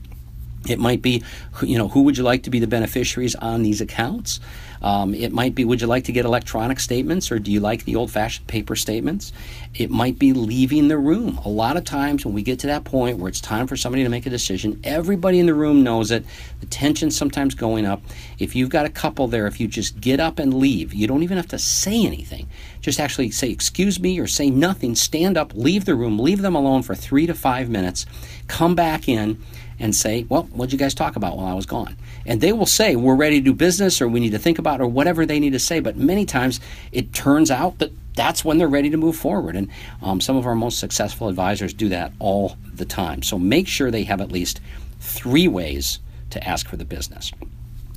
It 0.68 0.78
might 0.78 1.02
be, 1.02 1.22
you 1.62 1.76
know, 1.76 1.88
who 1.88 2.02
would 2.02 2.16
you 2.16 2.22
like 2.22 2.44
to 2.44 2.50
be 2.50 2.60
the 2.60 2.66
beneficiaries 2.66 3.34
on 3.34 3.62
these 3.62 3.80
accounts? 3.80 4.40
Um, 4.82 5.14
it 5.14 5.32
might 5.32 5.54
be, 5.54 5.64
would 5.64 5.80
you 5.80 5.86
like 5.86 6.04
to 6.04 6.12
get 6.12 6.24
electronic 6.24 6.80
statements 6.80 7.30
or 7.30 7.38
do 7.38 7.52
you 7.52 7.60
like 7.60 7.84
the 7.84 7.94
old 7.94 8.10
fashioned 8.10 8.48
paper 8.48 8.74
statements? 8.74 9.32
It 9.74 9.90
might 9.90 10.18
be 10.18 10.32
leaving 10.32 10.88
the 10.88 10.98
room. 10.98 11.38
A 11.44 11.48
lot 11.48 11.76
of 11.76 11.84
times 11.84 12.24
when 12.24 12.34
we 12.34 12.42
get 12.42 12.58
to 12.60 12.66
that 12.66 12.82
point 12.82 13.18
where 13.18 13.28
it's 13.28 13.40
time 13.40 13.68
for 13.68 13.76
somebody 13.76 14.02
to 14.02 14.08
make 14.08 14.26
a 14.26 14.30
decision, 14.30 14.80
everybody 14.82 15.38
in 15.38 15.46
the 15.46 15.54
room 15.54 15.84
knows 15.84 16.10
it. 16.10 16.24
The 16.60 16.66
tension's 16.66 17.16
sometimes 17.16 17.54
going 17.54 17.86
up. 17.86 18.02
If 18.40 18.56
you've 18.56 18.70
got 18.70 18.84
a 18.84 18.90
couple 18.90 19.28
there, 19.28 19.46
if 19.46 19.60
you 19.60 19.68
just 19.68 20.00
get 20.00 20.18
up 20.18 20.40
and 20.40 20.52
leave, 20.52 20.92
you 20.92 21.06
don't 21.06 21.22
even 21.22 21.36
have 21.36 21.48
to 21.48 21.58
say 21.58 22.04
anything. 22.04 22.48
Just 22.80 22.98
actually 22.98 23.30
say, 23.30 23.50
excuse 23.50 24.00
me, 24.00 24.18
or 24.18 24.26
say 24.26 24.50
nothing, 24.50 24.96
stand 24.96 25.36
up, 25.36 25.54
leave 25.54 25.84
the 25.84 25.94
room, 25.94 26.18
leave 26.18 26.42
them 26.42 26.56
alone 26.56 26.82
for 26.82 26.96
three 26.96 27.26
to 27.26 27.34
five 27.34 27.68
minutes, 27.68 28.04
come 28.48 28.74
back 28.74 29.08
in 29.08 29.40
and 29.78 29.94
say, 29.94 30.26
Well, 30.28 30.44
what'd 30.44 30.72
you 30.72 30.78
guys 30.78 30.94
talk 30.94 31.16
about 31.16 31.36
while 31.36 31.46
I 31.46 31.54
was 31.54 31.66
gone? 31.66 31.96
And 32.26 32.40
they 32.40 32.52
will 32.52 32.66
say, 32.66 32.96
We're 32.96 33.14
ready 33.14 33.40
to 33.40 33.44
do 33.44 33.52
business, 33.52 34.00
or 34.00 34.08
we 34.08 34.20
need 34.20 34.32
to 34.32 34.38
think 34.38 34.58
about, 34.58 34.80
or 34.80 34.86
whatever 34.86 35.26
they 35.26 35.40
need 35.40 35.52
to 35.52 35.58
say. 35.58 35.80
But 35.80 35.96
many 35.96 36.24
times 36.24 36.60
it 36.92 37.12
turns 37.12 37.50
out 37.50 37.78
that 37.78 37.92
that's 38.14 38.44
when 38.44 38.58
they're 38.58 38.68
ready 38.68 38.90
to 38.90 38.96
move 38.96 39.16
forward. 39.16 39.56
And 39.56 39.68
um, 40.02 40.20
some 40.20 40.36
of 40.36 40.46
our 40.46 40.54
most 40.54 40.78
successful 40.78 41.28
advisors 41.28 41.72
do 41.72 41.88
that 41.90 42.12
all 42.18 42.56
the 42.74 42.84
time. 42.84 43.22
So 43.22 43.38
make 43.38 43.66
sure 43.66 43.90
they 43.90 44.04
have 44.04 44.20
at 44.20 44.30
least 44.30 44.60
three 45.00 45.48
ways 45.48 45.98
to 46.30 46.46
ask 46.46 46.68
for 46.68 46.76
the 46.76 46.84
business. 46.84 47.32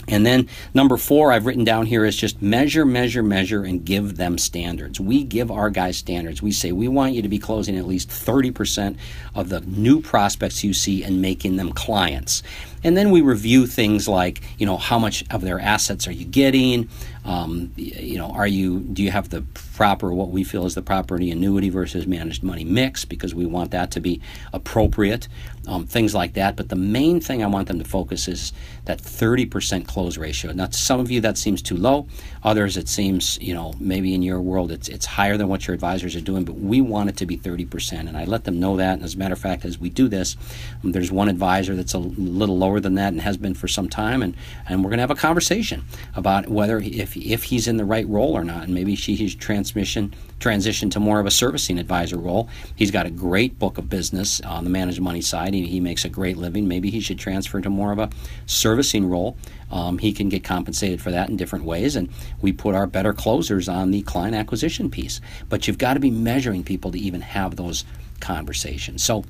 And 0.07 0.25
then 0.25 0.47
number 0.73 0.97
four, 0.97 1.31
I've 1.31 1.45
written 1.45 1.63
down 1.63 1.85
here 1.87 2.05
is 2.05 2.15
just 2.15 2.41
measure, 2.41 2.85
measure, 2.85 3.23
measure, 3.23 3.63
and 3.63 3.83
give 3.83 4.17
them 4.17 4.37
standards. 4.37 4.99
We 4.99 5.23
give 5.23 5.49
our 5.49 5.69
guys 5.69 5.97
standards. 5.97 6.41
We 6.41 6.51
say 6.51 6.71
we 6.71 6.87
want 6.87 7.13
you 7.13 7.21
to 7.21 7.29
be 7.29 7.39
closing 7.39 7.77
at 7.77 7.87
least 7.87 8.09
30% 8.09 8.97
of 9.33 9.49
the 9.49 9.61
new 9.61 10.01
prospects 10.01 10.63
you 10.63 10.73
see 10.73 11.03
and 11.03 11.21
making 11.21 11.55
them 11.55 11.71
clients. 11.71 12.43
And 12.83 12.95
then 12.95 13.09
we 13.09 13.21
review 13.21 13.65
things 13.65 14.07
like, 14.07 14.41
you 14.59 14.65
know, 14.65 14.77
how 14.77 14.99
much 14.99 15.23
of 15.31 15.41
their 15.41 15.59
assets 15.59 16.07
are 16.07 16.11
you 16.11 16.25
getting? 16.25 16.87
Um, 17.23 17.71
you 17.75 18.17
know, 18.17 18.29
are 18.29 18.45
you 18.45 18.81
do 18.81 19.01
you 19.01 19.09
have 19.09 19.29
the 19.29 19.43
proper 19.75 20.13
what 20.13 20.29
we 20.29 20.43
feel 20.43 20.65
is 20.65 20.73
the 20.73 20.81
property 20.81 21.29
annuity 21.29 21.69
versus 21.69 22.07
managed 22.07 22.41
money 22.41 22.63
mix 22.63 23.03
because 23.03 23.35
we 23.35 23.45
want 23.45 23.71
that 23.71 23.91
to 23.91 23.99
be 23.99 24.21
appropriate, 24.53 25.27
um, 25.67 25.85
things 25.85 26.15
like 26.15 26.33
that. 26.33 26.55
But 26.55 26.69
the 26.69 26.77
main 26.77 27.19
thing 27.19 27.43
I 27.43 27.47
want 27.47 27.67
them 27.67 27.79
to 27.79 27.85
focus 27.85 28.29
is 28.29 28.53
that 28.85 28.99
30% 28.99 29.85
close 29.85 30.17
ratio. 30.17 30.53
Now, 30.53 30.67
to 30.67 30.77
some 30.77 31.01
of 31.01 31.11
you 31.11 31.19
that 31.21 31.37
seems 31.37 31.61
too 31.61 31.75
low. 31.75 32.07
Others 32.43 32.77
it 32.77 32.87
seems, 32.87 33.37
you 33.41 33.53
know, 33.53 33.73
maybe 33.77 34.13
in 34.13 34.21
your 34.21 34.39
world 34.39 34.71
it's 34.71 34.87
it's 34.87 35.05
higher 35.05 35.35
than 35.35 35.49
what 35.49 35.67
your 35.67 35.73
advisors 35.73 36.15
are 36.15 36.21
doing. 36.21 36.45
But 36.45 36.55
we 36.55 36.79
want 36.79 37.09
it 37.09 37.17
to 37.17 37.25
be 37.25 37.37
30%, 37.37 38.07
and 38.07 38.17
I 38.17 38.23
let 38.23 38.45
them 38.45 38.59
know 38.59 38.77
that. 38.77 38.93
And 38.93 39.03
as 39.03 39.15
a 39.15 39.17
matter 39.17 39.33
of 39.33 39.39
fact, 39.39 39.65
as 39.65 39.77
we 39.77 39.89
do 39.89 40.07
this, 40.07 40.37
um, 40.83 40.93
there's 40.93 41.11
one 41.11 41.27
advisor 41.27 41.75
that's 41.75 41.93
a 41.93 41.99
little 41.99 42.57
lower 42.57 42.79
than 42.79 42.95
that 42.95 43.11
and 43.11 43.21
has 43.21 43.35
been 43.35 43.55
for 43.55 43.67
some 43.67 43.89
time, 43.89 44.21
and 44.21 44.37
and 44.69 44.83
we're 44.83 44.89
going 44.89 44.99
to 44.99 45.03
have 45.03 45.11
a 45.11 45.15
conversation 45.15 45.83
about 46.15 46.47
whether 46.47 46.79
if 46.79 47.17
if 47.17 47.43
he's 47.43 47.67
in 47.67 47.75
the 47.75 47.85
right 47.85 48.07
role 48.07 48.37
or 48.37 48.45
not, 48.45 48.63
and 48.63 48.73
maybe 48.73 48.95
she, 48.95 49.15
he's 49.15 49.35
transmission 49.65 50.13
transition 50.39 50.89
to 50.89 50.99
more 50.99 51.19
of 51.19 51.25
a 51.25 51.31
servicing 51.31 51.79
advisor 51.79 52.17
role. 52.17 52.49
He's 52.75 52.91
got 52.91 53.05
a 53.05 53.09
great 53.09 53.57
book 53.57 53.77
of 53.77 53.89
business 53.89 54.41
on 54.41 54.63
the 54.63 54.69
managed 54.69 55.01
money 55.01 55.21
side. 55.21 55.53
He, 55.53 55.65
he 55.65 55.79
makes 55.79 56.05
a 56.05 56.09
great 56.09 56.37
living. 56.37 56.67
Maybe 56.67 56.91
he 56.91 56.99
should 56.99 57.17
transfer 57.17 57.61
to 57.61 57.69
more 57.69 57.91
of 57.91 57.99
a 57.99 58.09
servicing 58.45 59.09
role. 59.09 59.37
Um, 59.71 59.97
he 59.97 60.13
can 60.13 60.29
get 60.29 60.43
compensated 60.43 61.01
for 61.01 61.11
that 61.11 61.29
in 61.29 61.37
different 61.37 61.65
ways, 61.65 61.95
and 61.95 62.09
we 62.41 62.51
put 62.51 62.75
our 62.75 62.85
better 62.85 63.13
closers 63.13 63.67
on 63.67 63.91
the 63.91 64.03
client 64.03 64.35
acquisition 64.35 64.91
piece. 64.91 65.19
But 65.49 65.67
you've 65.67 65.77
got 65.77 65.95
to 65.95 65.99
be 65.99 66.11
measuring 66.11 66.63
people 66.63 66.91
to 66.91 66.99
even 66.99 67.21
have 67.21 67.55
those 67.55 67.85
conversations. 68.19 69.03
So 69.03 69.23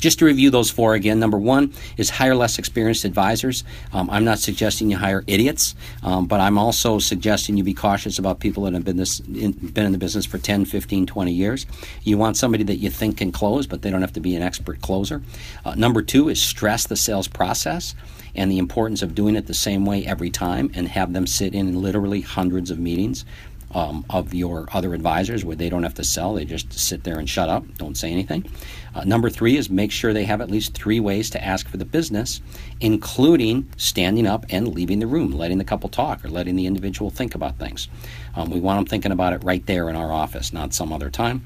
just 0.00 0.18
to 0.18 0.24
review 0.24 0.50
those 0.50 0.70
four 0.70 0.94
again, 0.94 1.20
number 1.20 1.38
one 1.38 1.72
is 1.96 2.10
hire 2.10 2.34
less 2.34 2.58
experienced 2.58 3.04
advisors. 3.04 3.62
Um, 3.92 4.10
I'm 4.10 4.24
not 4.24 4.38
suggesting 4.38 4.90
you 4.90 4.96
hire 4.96 5.22
idiots, 5.26 5.74
um, 6.02 6.26
but 6.26 6.40
I'm 6.40 6.58
also 6.58 6.98
suggesting 6.98 7.56
you 7.56 7.64
be 7.64 7.74
cautious 7.74 8.18
about 8.18 8.40
people 8.40 8.64
that 8.64 8.72
have 8.72 8.84
been, 8.84 8.96
this, 8.96 9.20
in, 9.20 9.52
been 9.52 9.86
in 9.86 9.92
the 9.92 9.98
business 9.98 10.26
for 10.26 10.38
10, 10.38 10.64
15, 10.64 11.06
20 11.06 11.32
years. 11.32 11.66
You 12.02 12.18
want 12.18 12.36
somebody 12.36 12.64
that 12.64 12.76
you 12.76 12.90
think 12.90 13.18
can 13.18 13.30
close, 13.30 13.66
but 13.66 13.82
they 13.82 13.90
don't 13.90 14.00
have 14.00 14.14
to 14.14 14.20
be 14.20 14.34
an 14.34 14.42
expert 14.42 14.80
closer. 14.80 15.22
Uh, 15.64 15.74
number 15.74 16.02
two 16.02 16.28
is 16.28 16.40
stress 16.42 16.86
the 16.86 16.96
sales 16.96 17.28
process 17.28 17.94
and 18.34 18.50
the 18.50 18.58
importance 18.58 19.02
of 19.02 19.14
doing 19.14 19.36
it 19.36 19.46
the 19.46 19.54
same 19.54 19.84
way 19.84 20.06
every 20.06 20.30
time 20.30 20.70
and 20.74 20.88
have 20.88 21.12
them 21.12 21.26
sit 21.26 21.54
in 21.54 21.82
literally 21.82 22.20
hundreds 22.20 22.70
of 22.70 22.78
meetings 22.78 23.24
um, 23.72 24.04
of 24.10 24.34
your 24.34 24.68
other 24.72 24.94
advisors 24.94 25.44
where 25.44 25.56
they 25.56 25.68
don't 25.68 25.82
have 25.82 25.94
to 25.94 26.04
sell. 26.04 26.34
They 26.34 26.44
just 26.44 26.72
sit 26.72 27.04
there 27.04 27.18
and 27.18 27.28
shut 27.28 27.48
up, 27.48 27.64
don't 27.76 27.96
say 27.96 28.10
anything. 28.10 28.50
Uh, 28.94 29.04
number 29.04 29.30
three 29.30 29.56
is 29.56 29.70
make 29.70 29.92
sure 29.92 30.12
they 30.12 30.24
have 30.24 30.40
at 30.40 30.50
least 30.50 30.74
three 30.74 30.98
ways 30.98 31.30
to 31.30 31.44
ask 31.44 31.68
for 31.68 31.76
the 31.76 31.84
business, 31.84 32.40
including 32.80 33.68
standing 33.76 34.26
up 34.26 34.44
and 34.50 34.74
leaving 34.74 34.98
the 34.98 35.06
room, 35.06 35.32
letting 35.32 35.58
the 35.58 35.64
couple 35.64 35.88
talk 35.88 36.24
or 36.24 36.28
letting 36.28 36.56
the 36.56 36.66
individual 36.66 37.10
think 37.10 37.34
about 37.34 37.58
things. 37.58 37.88
Um, 38.34 38.50
we 38.50 38.60
want 38.60 38.78
them 38.78 38.86
thinking 38.86 39.12
about 39.12 39.32
it 39.32 39.44
right 39.44 39.64
there 39.66 39.88
in 39.88 39.96
our 39.96 40.12
office, 40.12 40.52
not 40.52 40.74
some 40.74 40.92
other 40.92 41.10
time. 41.10 41.44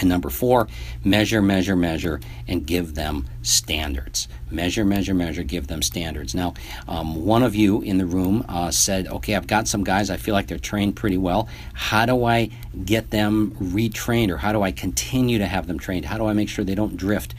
And 0.00 0.08
number 0.08 0.30
four, 0.30 0.66
measure, 1.04 1.42
measure, 1.42 1.76
measure, 1.76 2.20
and 2.48 2.66
give 2.66 2.94
them 2.94 3.26
standards. 3.42 4.28
Measure, 4.50 4.84
measure, 4.84 5.14
measure, 5.14 5.42
give 5.42 5.66
them 5.66 5.82
standards. 5.82 6.34
Now, 6.34 6.54
um, 6.88 7.24
one 7.24 7.42
of 7.42 7.54
you 7.54 7.82
in 7.82 7.98
the 7.98 8.06
room 8.06 8.44
uh, 8.48 8.70
said, 8.70 9.06
Okay, 9.06 9.36
I've 9.36 9.46
got 9.46 9.68
some 9.68 9.84
guys, 9.84 10.10
I 10.10 10.16
feel 10.16 10.34
like 10.34 10.46
they're 10.46 10.58
trained 10.58 10.96
pretty 10.96 11.18
well. 11.18 11.48
How 11.74 12.06
do 12.06 12.24
I 12.24 12.50
get 12.84 13.10
them 13.10 13.52
retrained, 13.60 14.30
or 14.30 14.38
how 14.38 14.52
do 14.52 14.62
I 14.62 14.72
continue 14.72 15.38
to 15.38 15.46
have 15.46 15.66
them 15.66 15.78
trained? 15.78 16.06
How 16.06 16.16
do 16.16 16.26
I 16.26 16.32
make 16.32 16.48
sure 16.48 16.64
they 16.64 16.74
don't 16.74 16.96
drift? 16.96 17.34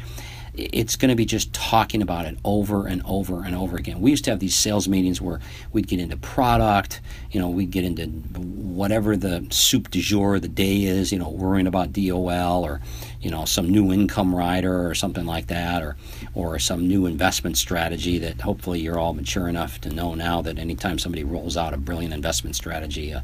It's 0.54 0.98
going 0.98 1.10
to 1.10 1.16
be 1.16 1.26
just 1.26 1.54
talking 1.54 2.02
about 2.02 2.26
it 2.26 2.38
over 2.44 2.86
and 2.86 3.02
over 3.06 3.44
and 3.44 3.56
over 3.56 3.78
again. 3.78 4.02
We 4.02 4.10
used 4.10 4.26
to 4.26 4.32
have 4.32 4.40
these 4.40 4.56
sales 4.56 4.88
meetings 4.88 5.22
where 5.22 5.40
we'd 5.72 5.88
get 5.88 6.00
into 6.00 6.18
product, 6.18 7.00
you 7.32 7.40
know, 7.40 7.50
we'd 7.50 7.72
get 7.72 7.86
into 7.86 8.08
whatever 8.08 9.16
the 9.16 9.48
soup 9.50 9.90
du 9.90 10.02
jour 10.02 10.36
of 10.36 10.42
the 10.42 10.50
day 10.50 10.84
is, 10.84 11.12
you 11.12 11.20
know, 11.20 11.30
worrying 11.30 11.68
about 11.68 11.94
DOL 11.94 12.66
or, 12.66 12.82
you 13.22 13.32
know, 13.32 13.46
some 13.46 13.70
new 13.70 13.94
income 13.94 14.36
rider 14.36 14.86
or 14.86 14.94
something 14.94 15.26
like 15.26 15.48
that, 15.48 15.82
or, 15.82 15.96
or 16.34 16.60
some 16.60 16.86
new 16.88 17.06
investment 17.06 17.58
strategy 17.58 18.18
that 18.20 18.42
hopefully 18.42 18.82
you're 18.82 19.00
all 19.00 19.14
mature 19.14 19.48
enough 19.48 19.80
to 19.82 19.90
know 19.90 20.16
now 20.16 20.42
that 20.42 20.60
anytime 20.60 21.00
somebody 21.00 21.24
rolls 21.24 21.56
out 21.56 21.74
a 21.74 21.78
brilliant 21.78 22.14
investment 22.14 22.58
strategy, 22.58 23.14
uh, 23.14 23.22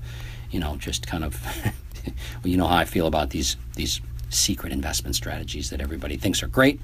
you 0.49 0.61
know, 0.61 0.77
just 0.77 1.05
kind 1.07 1.25
of, 1.25 1.43
well, 2.05 2.13
you 2.43 2.55
know 2.55 2.67
how 2.67 2.77
I 2.77 2.85
feel 2.85 3.07
about 3.07 3.31
these 3.31 3.57
these 3.75 3.99
secret 4.29 4.73
investment 4.73 5.15
strategies 5.15 5.69
that 5.69 5.81
everybody 5.81 6.17
thinks 6.17 6.43
are 6.43 6.47
great 6.47 6.79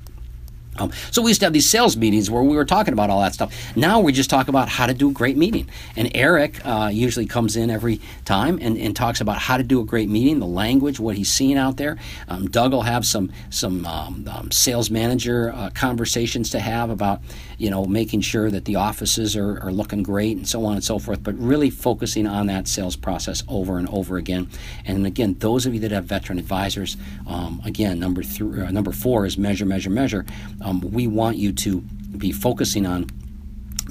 um, 0.77 0.91
so 1.11 1.21
we 1.21 1.29
used 1.29 1.39
to 1.41 1.45
have 1.45 1.53
these 1.53 1.69
sales 1.69 1.95
meetings 1.95 2.29
where 2.29 2.43
we 2.43 2.55
were 2.55 2.65
talking 2.65 2.93
about 2.93 3.09
all 3.09 3.21
that 3.21 3.33
stuff. 3.33 3.53
Now 3.75 3.99
we 3.99 4.11
just 4.11 4.29
talk 4.29 4.47
about 4.47 4.69
how 4.69 4.87
to 4.87 4.93
do 4.93 5.09
a 5.09 5.13
great 5.13 5.37
meeting. 5.37 5.69
And 5.95 6.11
Eric 6.15 6.65
uh, 6.65 6.89
usually 6.91 7.25
comes 7.25 7.55
in 7.55 7.69
every 7.69 8.01
time 8.25 8.59
and, 8.61 8.77
and, 8.77 8.93
talks 8.93 9.21
about 9.21 9.39
how 9.39 9.57
to 9.57 9.63
do 9.63 9.81
a 9.81 9.83
great 9.83 10.07
meeting, 10.07 10.39
the 10.39 10.45
language, 10.45 10.99
what 10.99 11.15
he's 11.15 11.31
seeing 11.31 11.57
out 11.57 11.77
there. 11.77 11.97
Um, 12.27 12.47
Doug 12.47 12.71
will 12.71 12.83
have 12.83 13.05
some 13.05 13.31
some 13.49 13.85
um, 13.87 14.27
um 14.31 14.51
sales 14.51 14.91
manager 14.91 15.51
uh, 15.53 15.71
conversations 15.73 16.51
to 16.51 16.59
have 16.59 16.89
about 16.91 17.21
you 17.57 17.69
know 17.69 17.85
making 17.85 18.21
sure 18.21 18.49
that 18.51 18.65
the 18.65 18.75
offices 18.75 19.35
are, 19.35 19.59
are 19.61 19.71
looking 19.71 20.03
great 20.03 20.37
and 20.37 20.47
so 20.47 20.65
on 20.65 20.73
and 20.73 20.83
so 20.83 20.99
forth. 20.99 21.23
But 21.23 21.37
really 21.37 21.69
focusing 21.69 22.27
on 22.27 22.47
that 22.47 22.67
sales 22.67 22.95
process 22.95 23.43
over 23.47 23.77
and 23.77 23.87
over 23.89 24.17
again. 24.17 24.49
And 24.85 25.05
again, 25.05 25.35
those 25.39 25.65
of 25.65 25.73
you 25.73 25.79
that 25.81 25.91
have 25.91 26.05
veteran 26.05 26.39
advisors, 26.39 26.97
um, 27.27 27.61
again, 27.65 27.99
number 27.99 28.23
three, 28.23 28.61
uh, 28.61 28.71
number 28.71 28.91
four 28.91 29.25
is 29.25 29.37
measure, 29.37 29.65
measure, 29.65 29.89
measure 29.89 30.25
um, 30.61 30.81
we 30.81 31.07
want 31.07 31.37
you 31.37 31.51
to 31.51 31.81
be 31.81 32.31
focusing 32.31 32.85
on 32.85 33.09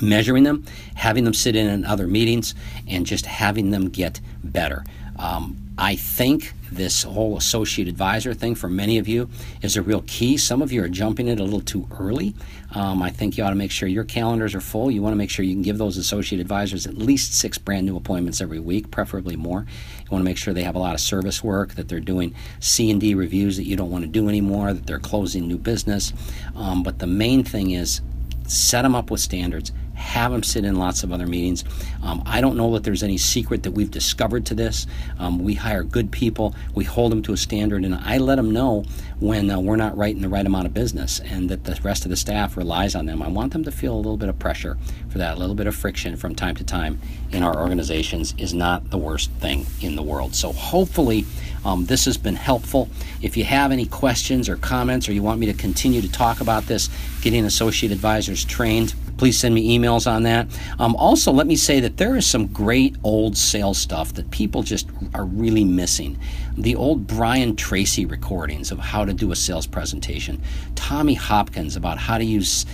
measuring 0.00 0.44
them, 0.44 0.64
having 0.94 1.24
them 1.24 1.34
sit 1.34 1.54
in 1.54 1.66
in 1.66 1.84
other 1.84 2.06
meetings, 2.06 2.54
and 2.88 3.06
just 3.06 3.26
having 3.26 3.70
them 3.70 3.88
get 3.88 4.20
better. 4.42 4.84
Um, 5.18 5.56
I 5.78 5.96
think 5.96 6.52
this 6.74 7.02
whole 7.02 7.36
associate 7.36 7.88
advisor 7.88 8.34
thing 8.34 8.54
for 8.54 8.68
many 8.68 8.98
of 8.98 9.08
you 9.08 9.28
is 9.60 9.76
a 9.76 9.82
real 9.82 10.02
key. 10.06 10.36
Some 10.36 10.62
of 10.62 10.72
you 10.72 10.82
are 10.82 10.88
jumping 10.88 11.28
it 11.28 11.38
a 11.38 11.44
little 11.44 11.60
too 11.60 11.86
early. 11.90 12.34
Um, 12.74 13.02
I 13.02 13.10
think 13.10 13.36
you 13.36 13.44
ought 13.44 13.50
to 13.50 13.56
make 13.56 13.70
sure 13.70 13.88
your 13.88 14.04
calendars 14.04 14.54
are 14.54 14.60
full. 14.60 14.90
You 14.90 15.02
want 15.02 15.12
to 15.12 15.18
make 15.18 15.30
sure 15.30 15.44
you 15.44 15.54
can 15.54 15.62
give 15.62 15.78
those 15.78 15.96
associate 15.96 16.40
advisors 16.40 16.86
at 16.86 16.96
least 16.96 17.34
six 17.34 17.58
brand 17.58 17.86
new 17.86 17.96
appointments 17.96 18.40
every 18.40 18.60
week, 18.60 18.90
preferably 18.90 19.36
more. 19.36 19.66
You 19.98 20.08
want 20.10 20.22
to 20.22 20.24
make 20.24 20.38
sure 20.38 20.54
they 20.54 20.64
have 20.64 20.76
a 20.76 20.80
lot 20.80 20.94
of 20.94 21.00
service 21.00 21.44
work, 21.44 21.74
that 21.74 21.88
they're 21.88 22.00
doing 22.00 22.34
C 22.60 22.90
and 22.90 23.00
D 23.00 23.14
reviews 23.14 23.56
that 23.56 23.64
you 23.64 23.76
don't 23.76 23.90
want 23.90 24.04
to 24.04 24.10
do 24.10 24.28
anymore, 24.28 24.72
that 24.72 24.86
they're 24.86 24.98
closing 24.98 25.46
new 25.46 25.58
business. 25.58 26.12
Um, 26.56 26.82
but 26.82 26.98
the 26.98 27.06
main 27.06 27.44
thing 27.44 27.70
is 27.72 28.00
set 28.46 28.82
them 28.82 28.94
up 28.94 29.10
with 29.10 29.20
standards 29.20 29.72
have 30.02 30.32
them 30.32 30.42
sit 30.42 30.64
in 30.64 30.76
lots 30.76 31.02
of 31.02 31.12
other 31.12 31.26
meetings. 31.26 31.64
Um, 32.02 32.22
I 32.26 32.40
don't 32.40 32.56
know 32.56 32.72
that 32.74 32.84
there's 32.84 33.02
any 33.02 33.18
secret 33.18 33.62
that 33.62 33.70
we've 33.70 33.90
discovered 33.90 34.44
to 34.46 34.54
this. 34.54 34.86
Um, 35.18 35.38
we 35.38 35.54
hire 35.54 35.82
good 35.82 36.10
people, 36.10 36.54
we 36.74 36.84
hold 36.84 37.12
them 37.12 37.22
to 37.22 37.32
a 37.32 37.36
standard, 37.36 37.84
and 37.84 37.94
I 37.94 38.18
let 38.18 38.36
them 38.36 38.50
know 38.52 38.84
when 39.20 39.50
uh, 39.50 39.60
we're 39.60 39.76
not 39.76 39.96
writing 39.96 40.20
the 40.20 40.28
right 40.28 40.44
amount 40.44 40.66
of 40.66 40.74
business 40.74 41.20
and 41.20 41.48
that 41.48 41.64
the 41.64 41.78
rest 41.82 42.04
of 42.04 42.10
the 42.10 42.16
staff 42.16 42.56
relies 42.56 42.94
on 42.94 43.06
them. 43.06 43.22
I 43.22 43.28
want 43.28 43.52
them 43.52 43.62
to 43.64 43.70
feel 43.70 43.94
a 43.94 43.96
little 43.96 44.16
bit 44.16 44.28
of 44.28 44.38
pressure 44.38 44.76
for 45.08 45.18
that, 45.18 45.36
a 45.36 45.40
little 45.40 45.54
bit 45.54 45.68
of 45.68 45.76
friction 45.76 46.16
from 46.16 46.34
time 46.34 46.56
to 46.56 46.64
time 46.64 47.00
in 47.30 47.42
our 47.42 47.56
organizations 47.56 48.34
is 48.38 48.52
not 48.52 48.90
the 48.90 48.98
worst 48.98 49.30
thing 49.32 49.66
in 49.80 49.94
the 49.94 50.02
world. 50.02 50.34
So 50.34 50.52
hopefully, 50.52 51.24
um, 51.64 51.86
this 51.86 52.04
has 52.06 52.16
been 52.16 52.34
helpful. 52.34 52.88
If 53.20 53.36
you 53.36 53.44
have 53.44 53.70
any 53.70 53.86
questions 53.86 54.48
or 54.48 54.56
comments, 54.56 55.08
or 55.08 55.12
you 55.12 55.22
want 55.22 55.38
me 55.38 55.46
to 55.46 55.54
continue 55.54 56.00
to 56.00 56.10
talk 56.10 56.40
about 56.40 56.66
this, 56.66 56.88
getting 57.20 57.44
associate 57.44 57.92
advisors 57.92 58.44
trained, 58.44 58.94
please 59.22 59.38
send 59.38 59.54
me 59.54 59.78
emails 59.78 60.10
on 60.10 60.24
that. 60.24 60.48
Um, 60.80 60.96
also, 60.96 61.30
let 61.30 61.46
me 61.46 61.54
say 61.54 61.78
that 61.78 61.96
there 61.96 62.16
is 62.16 62.26
some 62.26 62.48
great 62.48 62.96
old 63.04 63.36
sales 63.36 63.78
stuff 63.78 64.12
that 64.14 64.28
people 64.32 64.64
just 64.64 64.90
are 65.14 65.24
really 65.24 65.62
missing. 65.62 66.18
The 66.56 66.74
old 66.74 67.06
Brian 67.06 67.54
Tracy 67.54 68.04
recordings 68.04 68.72
of 68.72 68.80
how 68.80 69.04
to 69.04 69.12
do 69.12 69.30
a 69.30 69.36
sales 69.36 69.64
presentation, 69.64 70.42
Tommy 70.74 71.14
Hopkins 71.14 71.76
about 71.76 71.98
how 71.98 72.18
to 72.18 72.24
use 72.24 72.66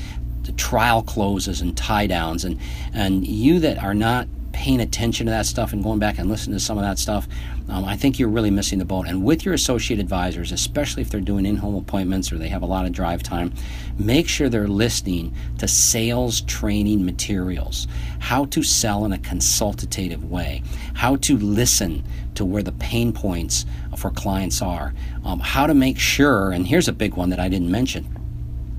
the 0.45 0.53
trial 0.53 1.03
closes 1.03 1.61
and 1.61 1.77
tie 1.77 2.07
downs, 2.07 2.47
and 2.47 2.59
and 2.95 3.27
you 3.27 3.61
that 3.61 3.77
are 3.77 3.93
not 3.93 4.27
paying 4.53 4.81
attention 4.81 5.27
to 5.27 5.31
that 5.31 5.45
stuff 5.45 5.75
and 5.75 5.85
going 5.85 5.99
back 5.99 6.19
and 6.19 6.31
listening 6.31 6.57
to 6.57 6.65
some 6.65 6.79
of 6.79 6.83
that 6.83 6.99
stuff, 6.99 7.29
um, 7.69 7.85
I 7.85 7.97
think 7.97 8.19
you're 8.19 8.31
really 8.31 8.51
missing 8.51 8.79
the 8.79 8.85
boat. 8.85 9.07
And 9.07 9.23
with 9.23 9.45
your 9.45 9.55
associate 9.55 10.01
advisors, 10.01 10.53
especially 10.53 11.03
if 11.03 11.11
they're 11.11 11.21
doing 11.21 11.45
in 11.45 11.57
home 11.57 11.75
appointments 11.75 12.33
or 12.33 12.39
they 12.39 12.49
have 12.49 12.63
a 12.63 12.67
lot 12.67 12.87
of 12.87 12.93
drive 12.93 13.23
time, 13.23 13.53
make 13.99 14.27
sure 14.27 14.49
they're 14.49 14.69
listening 14.69 15.35
to 15.59 15.69
sales 15.69 16.41
training 16.43 17.05
materials, 17.05 17.87
how 18.21 18.47
to 18.47 18.63
sell 18.63 19.05
in 19.05 19.13
a 19.13 19.19
consultative 19.19 20.31
way, 20.31 20.63
how 20.95 21.17
to 21.17 21.37
listen 21.37 22.03
to 22.35 22.45
where 22.45 22.63
the 22.63 22.73
pain 22.73 23.13
points 23.13 23.67
for 23.97 24.11
clients 24.11 24.63
are, 24.63 24.95
um, 25.25 25.41
how 25.41 25.67
to 25.67 25.75
make 25.75 25.99
sure, 25.99 26.53
and 26.53 26.67
here's 26.67 26.89
a 26.89 26.93
big 26.93 27.15
one 27.15 27.31
that 27.31 27.41
I 27.41 27.49
didn't 27.49 27.71
mention. 27.71 28.15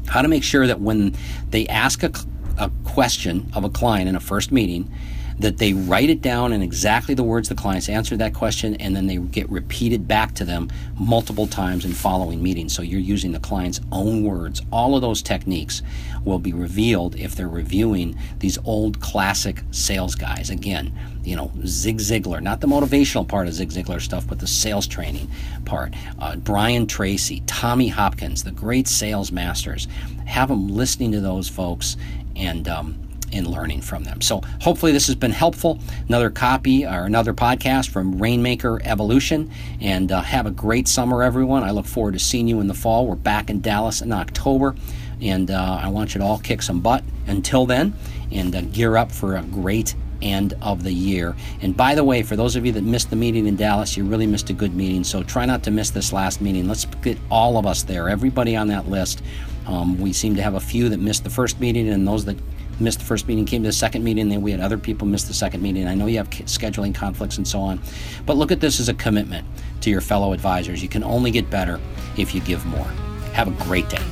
How 0.07 0.23
to 0.23 0.27
make 0.27 0.43
sure 0.43 0.65
that 0.65 0.79
when 0.79 1.15
they 1.51 1.67
ask 1.67 2.01
a, 2.01 2.11
a 2.57 2.71
question 2.85 3.51
of 3.53 3.63
a 3.63 3.69
client 3.69 4.09
in 4.09 4.15
a 4.15 4.19
first 4.19 4.51
meeting, 4.51 4.91
that 5.39 5.57
they 5.57 5.73
write 5.73 6.09
it 6.09 6.21
down 6.21 6.53
in 6.53 6.61
exactly 6.61 7.15
the 7.15 7.23
words 7.23 7.49
the 7.49 7.55
clients 7.55 7.89
answer 7.89 8.17
that 8.17 8.33
question 8.33 8.75
and 8.75 8.95
then 8.95 9.07
they 9.07 9.17
get 9.17 9.49
repeated 9.49 10.07
back 10.07 10.35
to 10.35 10.45
them 10.45 10.69
multiple 10.99 11.47
times 11.47 11.85
in 11.85 11.93
following 11.93 12.43
meetings. 12.43 12.73
So 12.73 12.81
you're 12.81 12.99
using 12.99 13.31
the 13.31 13.39
client's 13.39 13.79
own 13.91 14.23
words. 14.23 14.61
All 14.71 14.95
of 14.95 15.01
those 15.01 15.21
techniques 15.21 15.81
will 16.25 16.39
be 16.39 16.53
revealed 16.53 17.15
if 17.15 17.35
they're 17.35 17.47
reviewing 17.47 18.17
these 18.39 18.57
old 18.65 18.99
classic 18.99 19.63
sales 19.71 20.15
guys. 20.15 20.49
Again 20.49 20.97
you 21.23 21.35
know 21.35 21.51
zig 21.65 21.97
ziglar 21.97 22.41
not 22.41 22.61
the 22.61 22.67
motivational 22.67 23.27
part 23.27 23.45
of 23.45 23.53
zig 23.53 23.69
ziglar 23.69 24.01
stuff 24.01 24.25
but 24.25 24.39
the 24.39 24.47
sales 24.47 24.87
training 24.87 25.29
part. 25.65 25.93
Uh, 26.19 26.35
brian 26.37 26.87
tracy 26.87 27.43
tommy 27.45 27.87
hopkins 27.87 28.43
the 28.43 28.51
great 28.51 28.87
sales 28.87 29.31
masters. 29.31 29.87
Have 30.25 30.49
them 30.49 30.69
listening 30.69 31.11
to 31.11 31.21
those 31.21 31.49
folks 31.49 31.97
and 32.35 32.67
um, 32.67 33.08
in 33.31 33.49
learning 33.49 33.81
from 33.81 34.03
them. 34.03 34.21
So 34.21 34.41
hopefully 34.61 34.91
this 34.91 35.07
has 35.07 35.15
been 35.15 35.31
helpful. 35.31 35.79
Another 36.07 36.29
copy 36.29 36.85
or 36.85 37.05
another 37.05 37.33
podcast 37.33 37.89
from 37.89 38.21
Rainmaker 38.21 38.81
Evolution. 38.83 39.51
And 39.81 40.11
uh, 40.11 40.21
have 40.21 40.45
a 40.45 40.51
great 40.51 40.87
summer, 40.87 41.23
everyone. 41.23 41.63
I 41.63 41.71
look 41.71 41.85
forward 41.85 42.13
to 42.13 42.19
seeing 42.19 42.47
you 42.47 42.59
in 42.59 42.67
the 42.67 42.73
fall. 42.73 43.07
We're 43.07 43.15
back 43.15 43.49
in 43.49 43.61
Dallas 43.61 44.01
in 44.01 44.11
October. 44.11 44.75
And 45.21 45.51
uh, 45.51 45.79
I 45.81 45.89
want 45.89 46.15
you 46.15 46.19
to 46.19 46.25
all 46.25 46.39
kick 46.39 46.61
some 46.61 46.79
butt 46.79 47.03
until 47.27 47.65
then 47.65 47.93
and 48.31 48.55
uh, 48.55 48.61
gear 48.61 48.95
up 48.95 49.11
for 49.11 49.35
a 49.35 49.41
great 49.41 49.95
end 50.21 50.53
of 50.61 50.83
the 50.83 50.91
year. 50.91 51.35
And 51.61 51.75
by 51.75 51.95
the 51.95 52.03
way, 52.03 52.23
for 52.23 52.35
those 52.35 52.55
of 52.55 52.65
you 52.65 52.71
that 52.73 52.83
missed 52.83 53.09
the 53.09 53.15
meeting 53.15 53.47
in 53.47 53.55
Dallas, 53.55 53.95
you 53.95 54.03
really 54.03 54.27
missed 54.27 54.49
a 54.49 54.53
good 54.53 54.75
meeting. 54.75 55.03
So 55.03 55.23
try 55.23 55.45
not 55.45 55.63
to 55.63 55.71
miss 55.71 55.89
this 55.91 56.11
last 56.11 56.41
meeting. 56.41 56.67
Let's 56.67 56.85
get 56.85 57.17
all 57.29 57.57
of 57.57 57.65
us 57.65 57.83
there, 57.83 58.09
everybody 58.09 58.55
on 58.55 58.67
that 58.67 58.89
list. 58.89 59.21
Um, 59.67 59.99
we 59.99 60.13
seem 60.13 60.35
to 60.35 60.41
have 60.41 60.55
a 60.55 60.59
few 60.59 60.89
that 60.89 60.99
missed 60.99 61.23
the 61.23 61.29
first 61.29 61.59
meeting, 61.59 61.89
and 61.89 62.07
those 62.07 62.25
that 62.25 62.37
missed 62.79 62.99
the 62.99 63.05
first 63.05 63.27
meeting, 63.27 63.45
came 63.45 63.63
to 63.63 63.69
the 63.69 63.73
second 63.73 64.03
meeting, 64.03 64.29
then 64.29 64.41
we 64.41 64.51
had 64.51 64.59
other 64.59 64.77
people 64.77 65.07
miss 65.07 65.23
the 65.23 65.33
second 65.33 65.61
meeting. 65.61 65.87
I 65.87 65.95
know 65.95 66.05
you 66.05 66.17
have 66.17 66.29
scheduling 66.29 66.93
conflicts 66.93 67.37
and 67.37 67.47
so 67.47 67.59
on, 67.59 67.81
but 68.25 68.37
look 68.37 68.51
at 68.51 68.59
this 68.59 68.79
as 68.79 68.89
a 68.89 68.93
commitment 68.93 69.47
to 69.81 69.89
your 69.89 70.01
fellow 70.01 70.33
advisors. 70.33 70.81
You 70.81 70.89
can 70.89 71.03
only 71.03 71.31
get 71.31 71.49
better 71.49 71.79
if 72.17 72.33
you 72.33 72.41
give 72.41 72.65
more. 72.65 72.87
Have 73.33 73.47
a 73.47 73.63
great 73.63 73.89
day. 73.89 74.03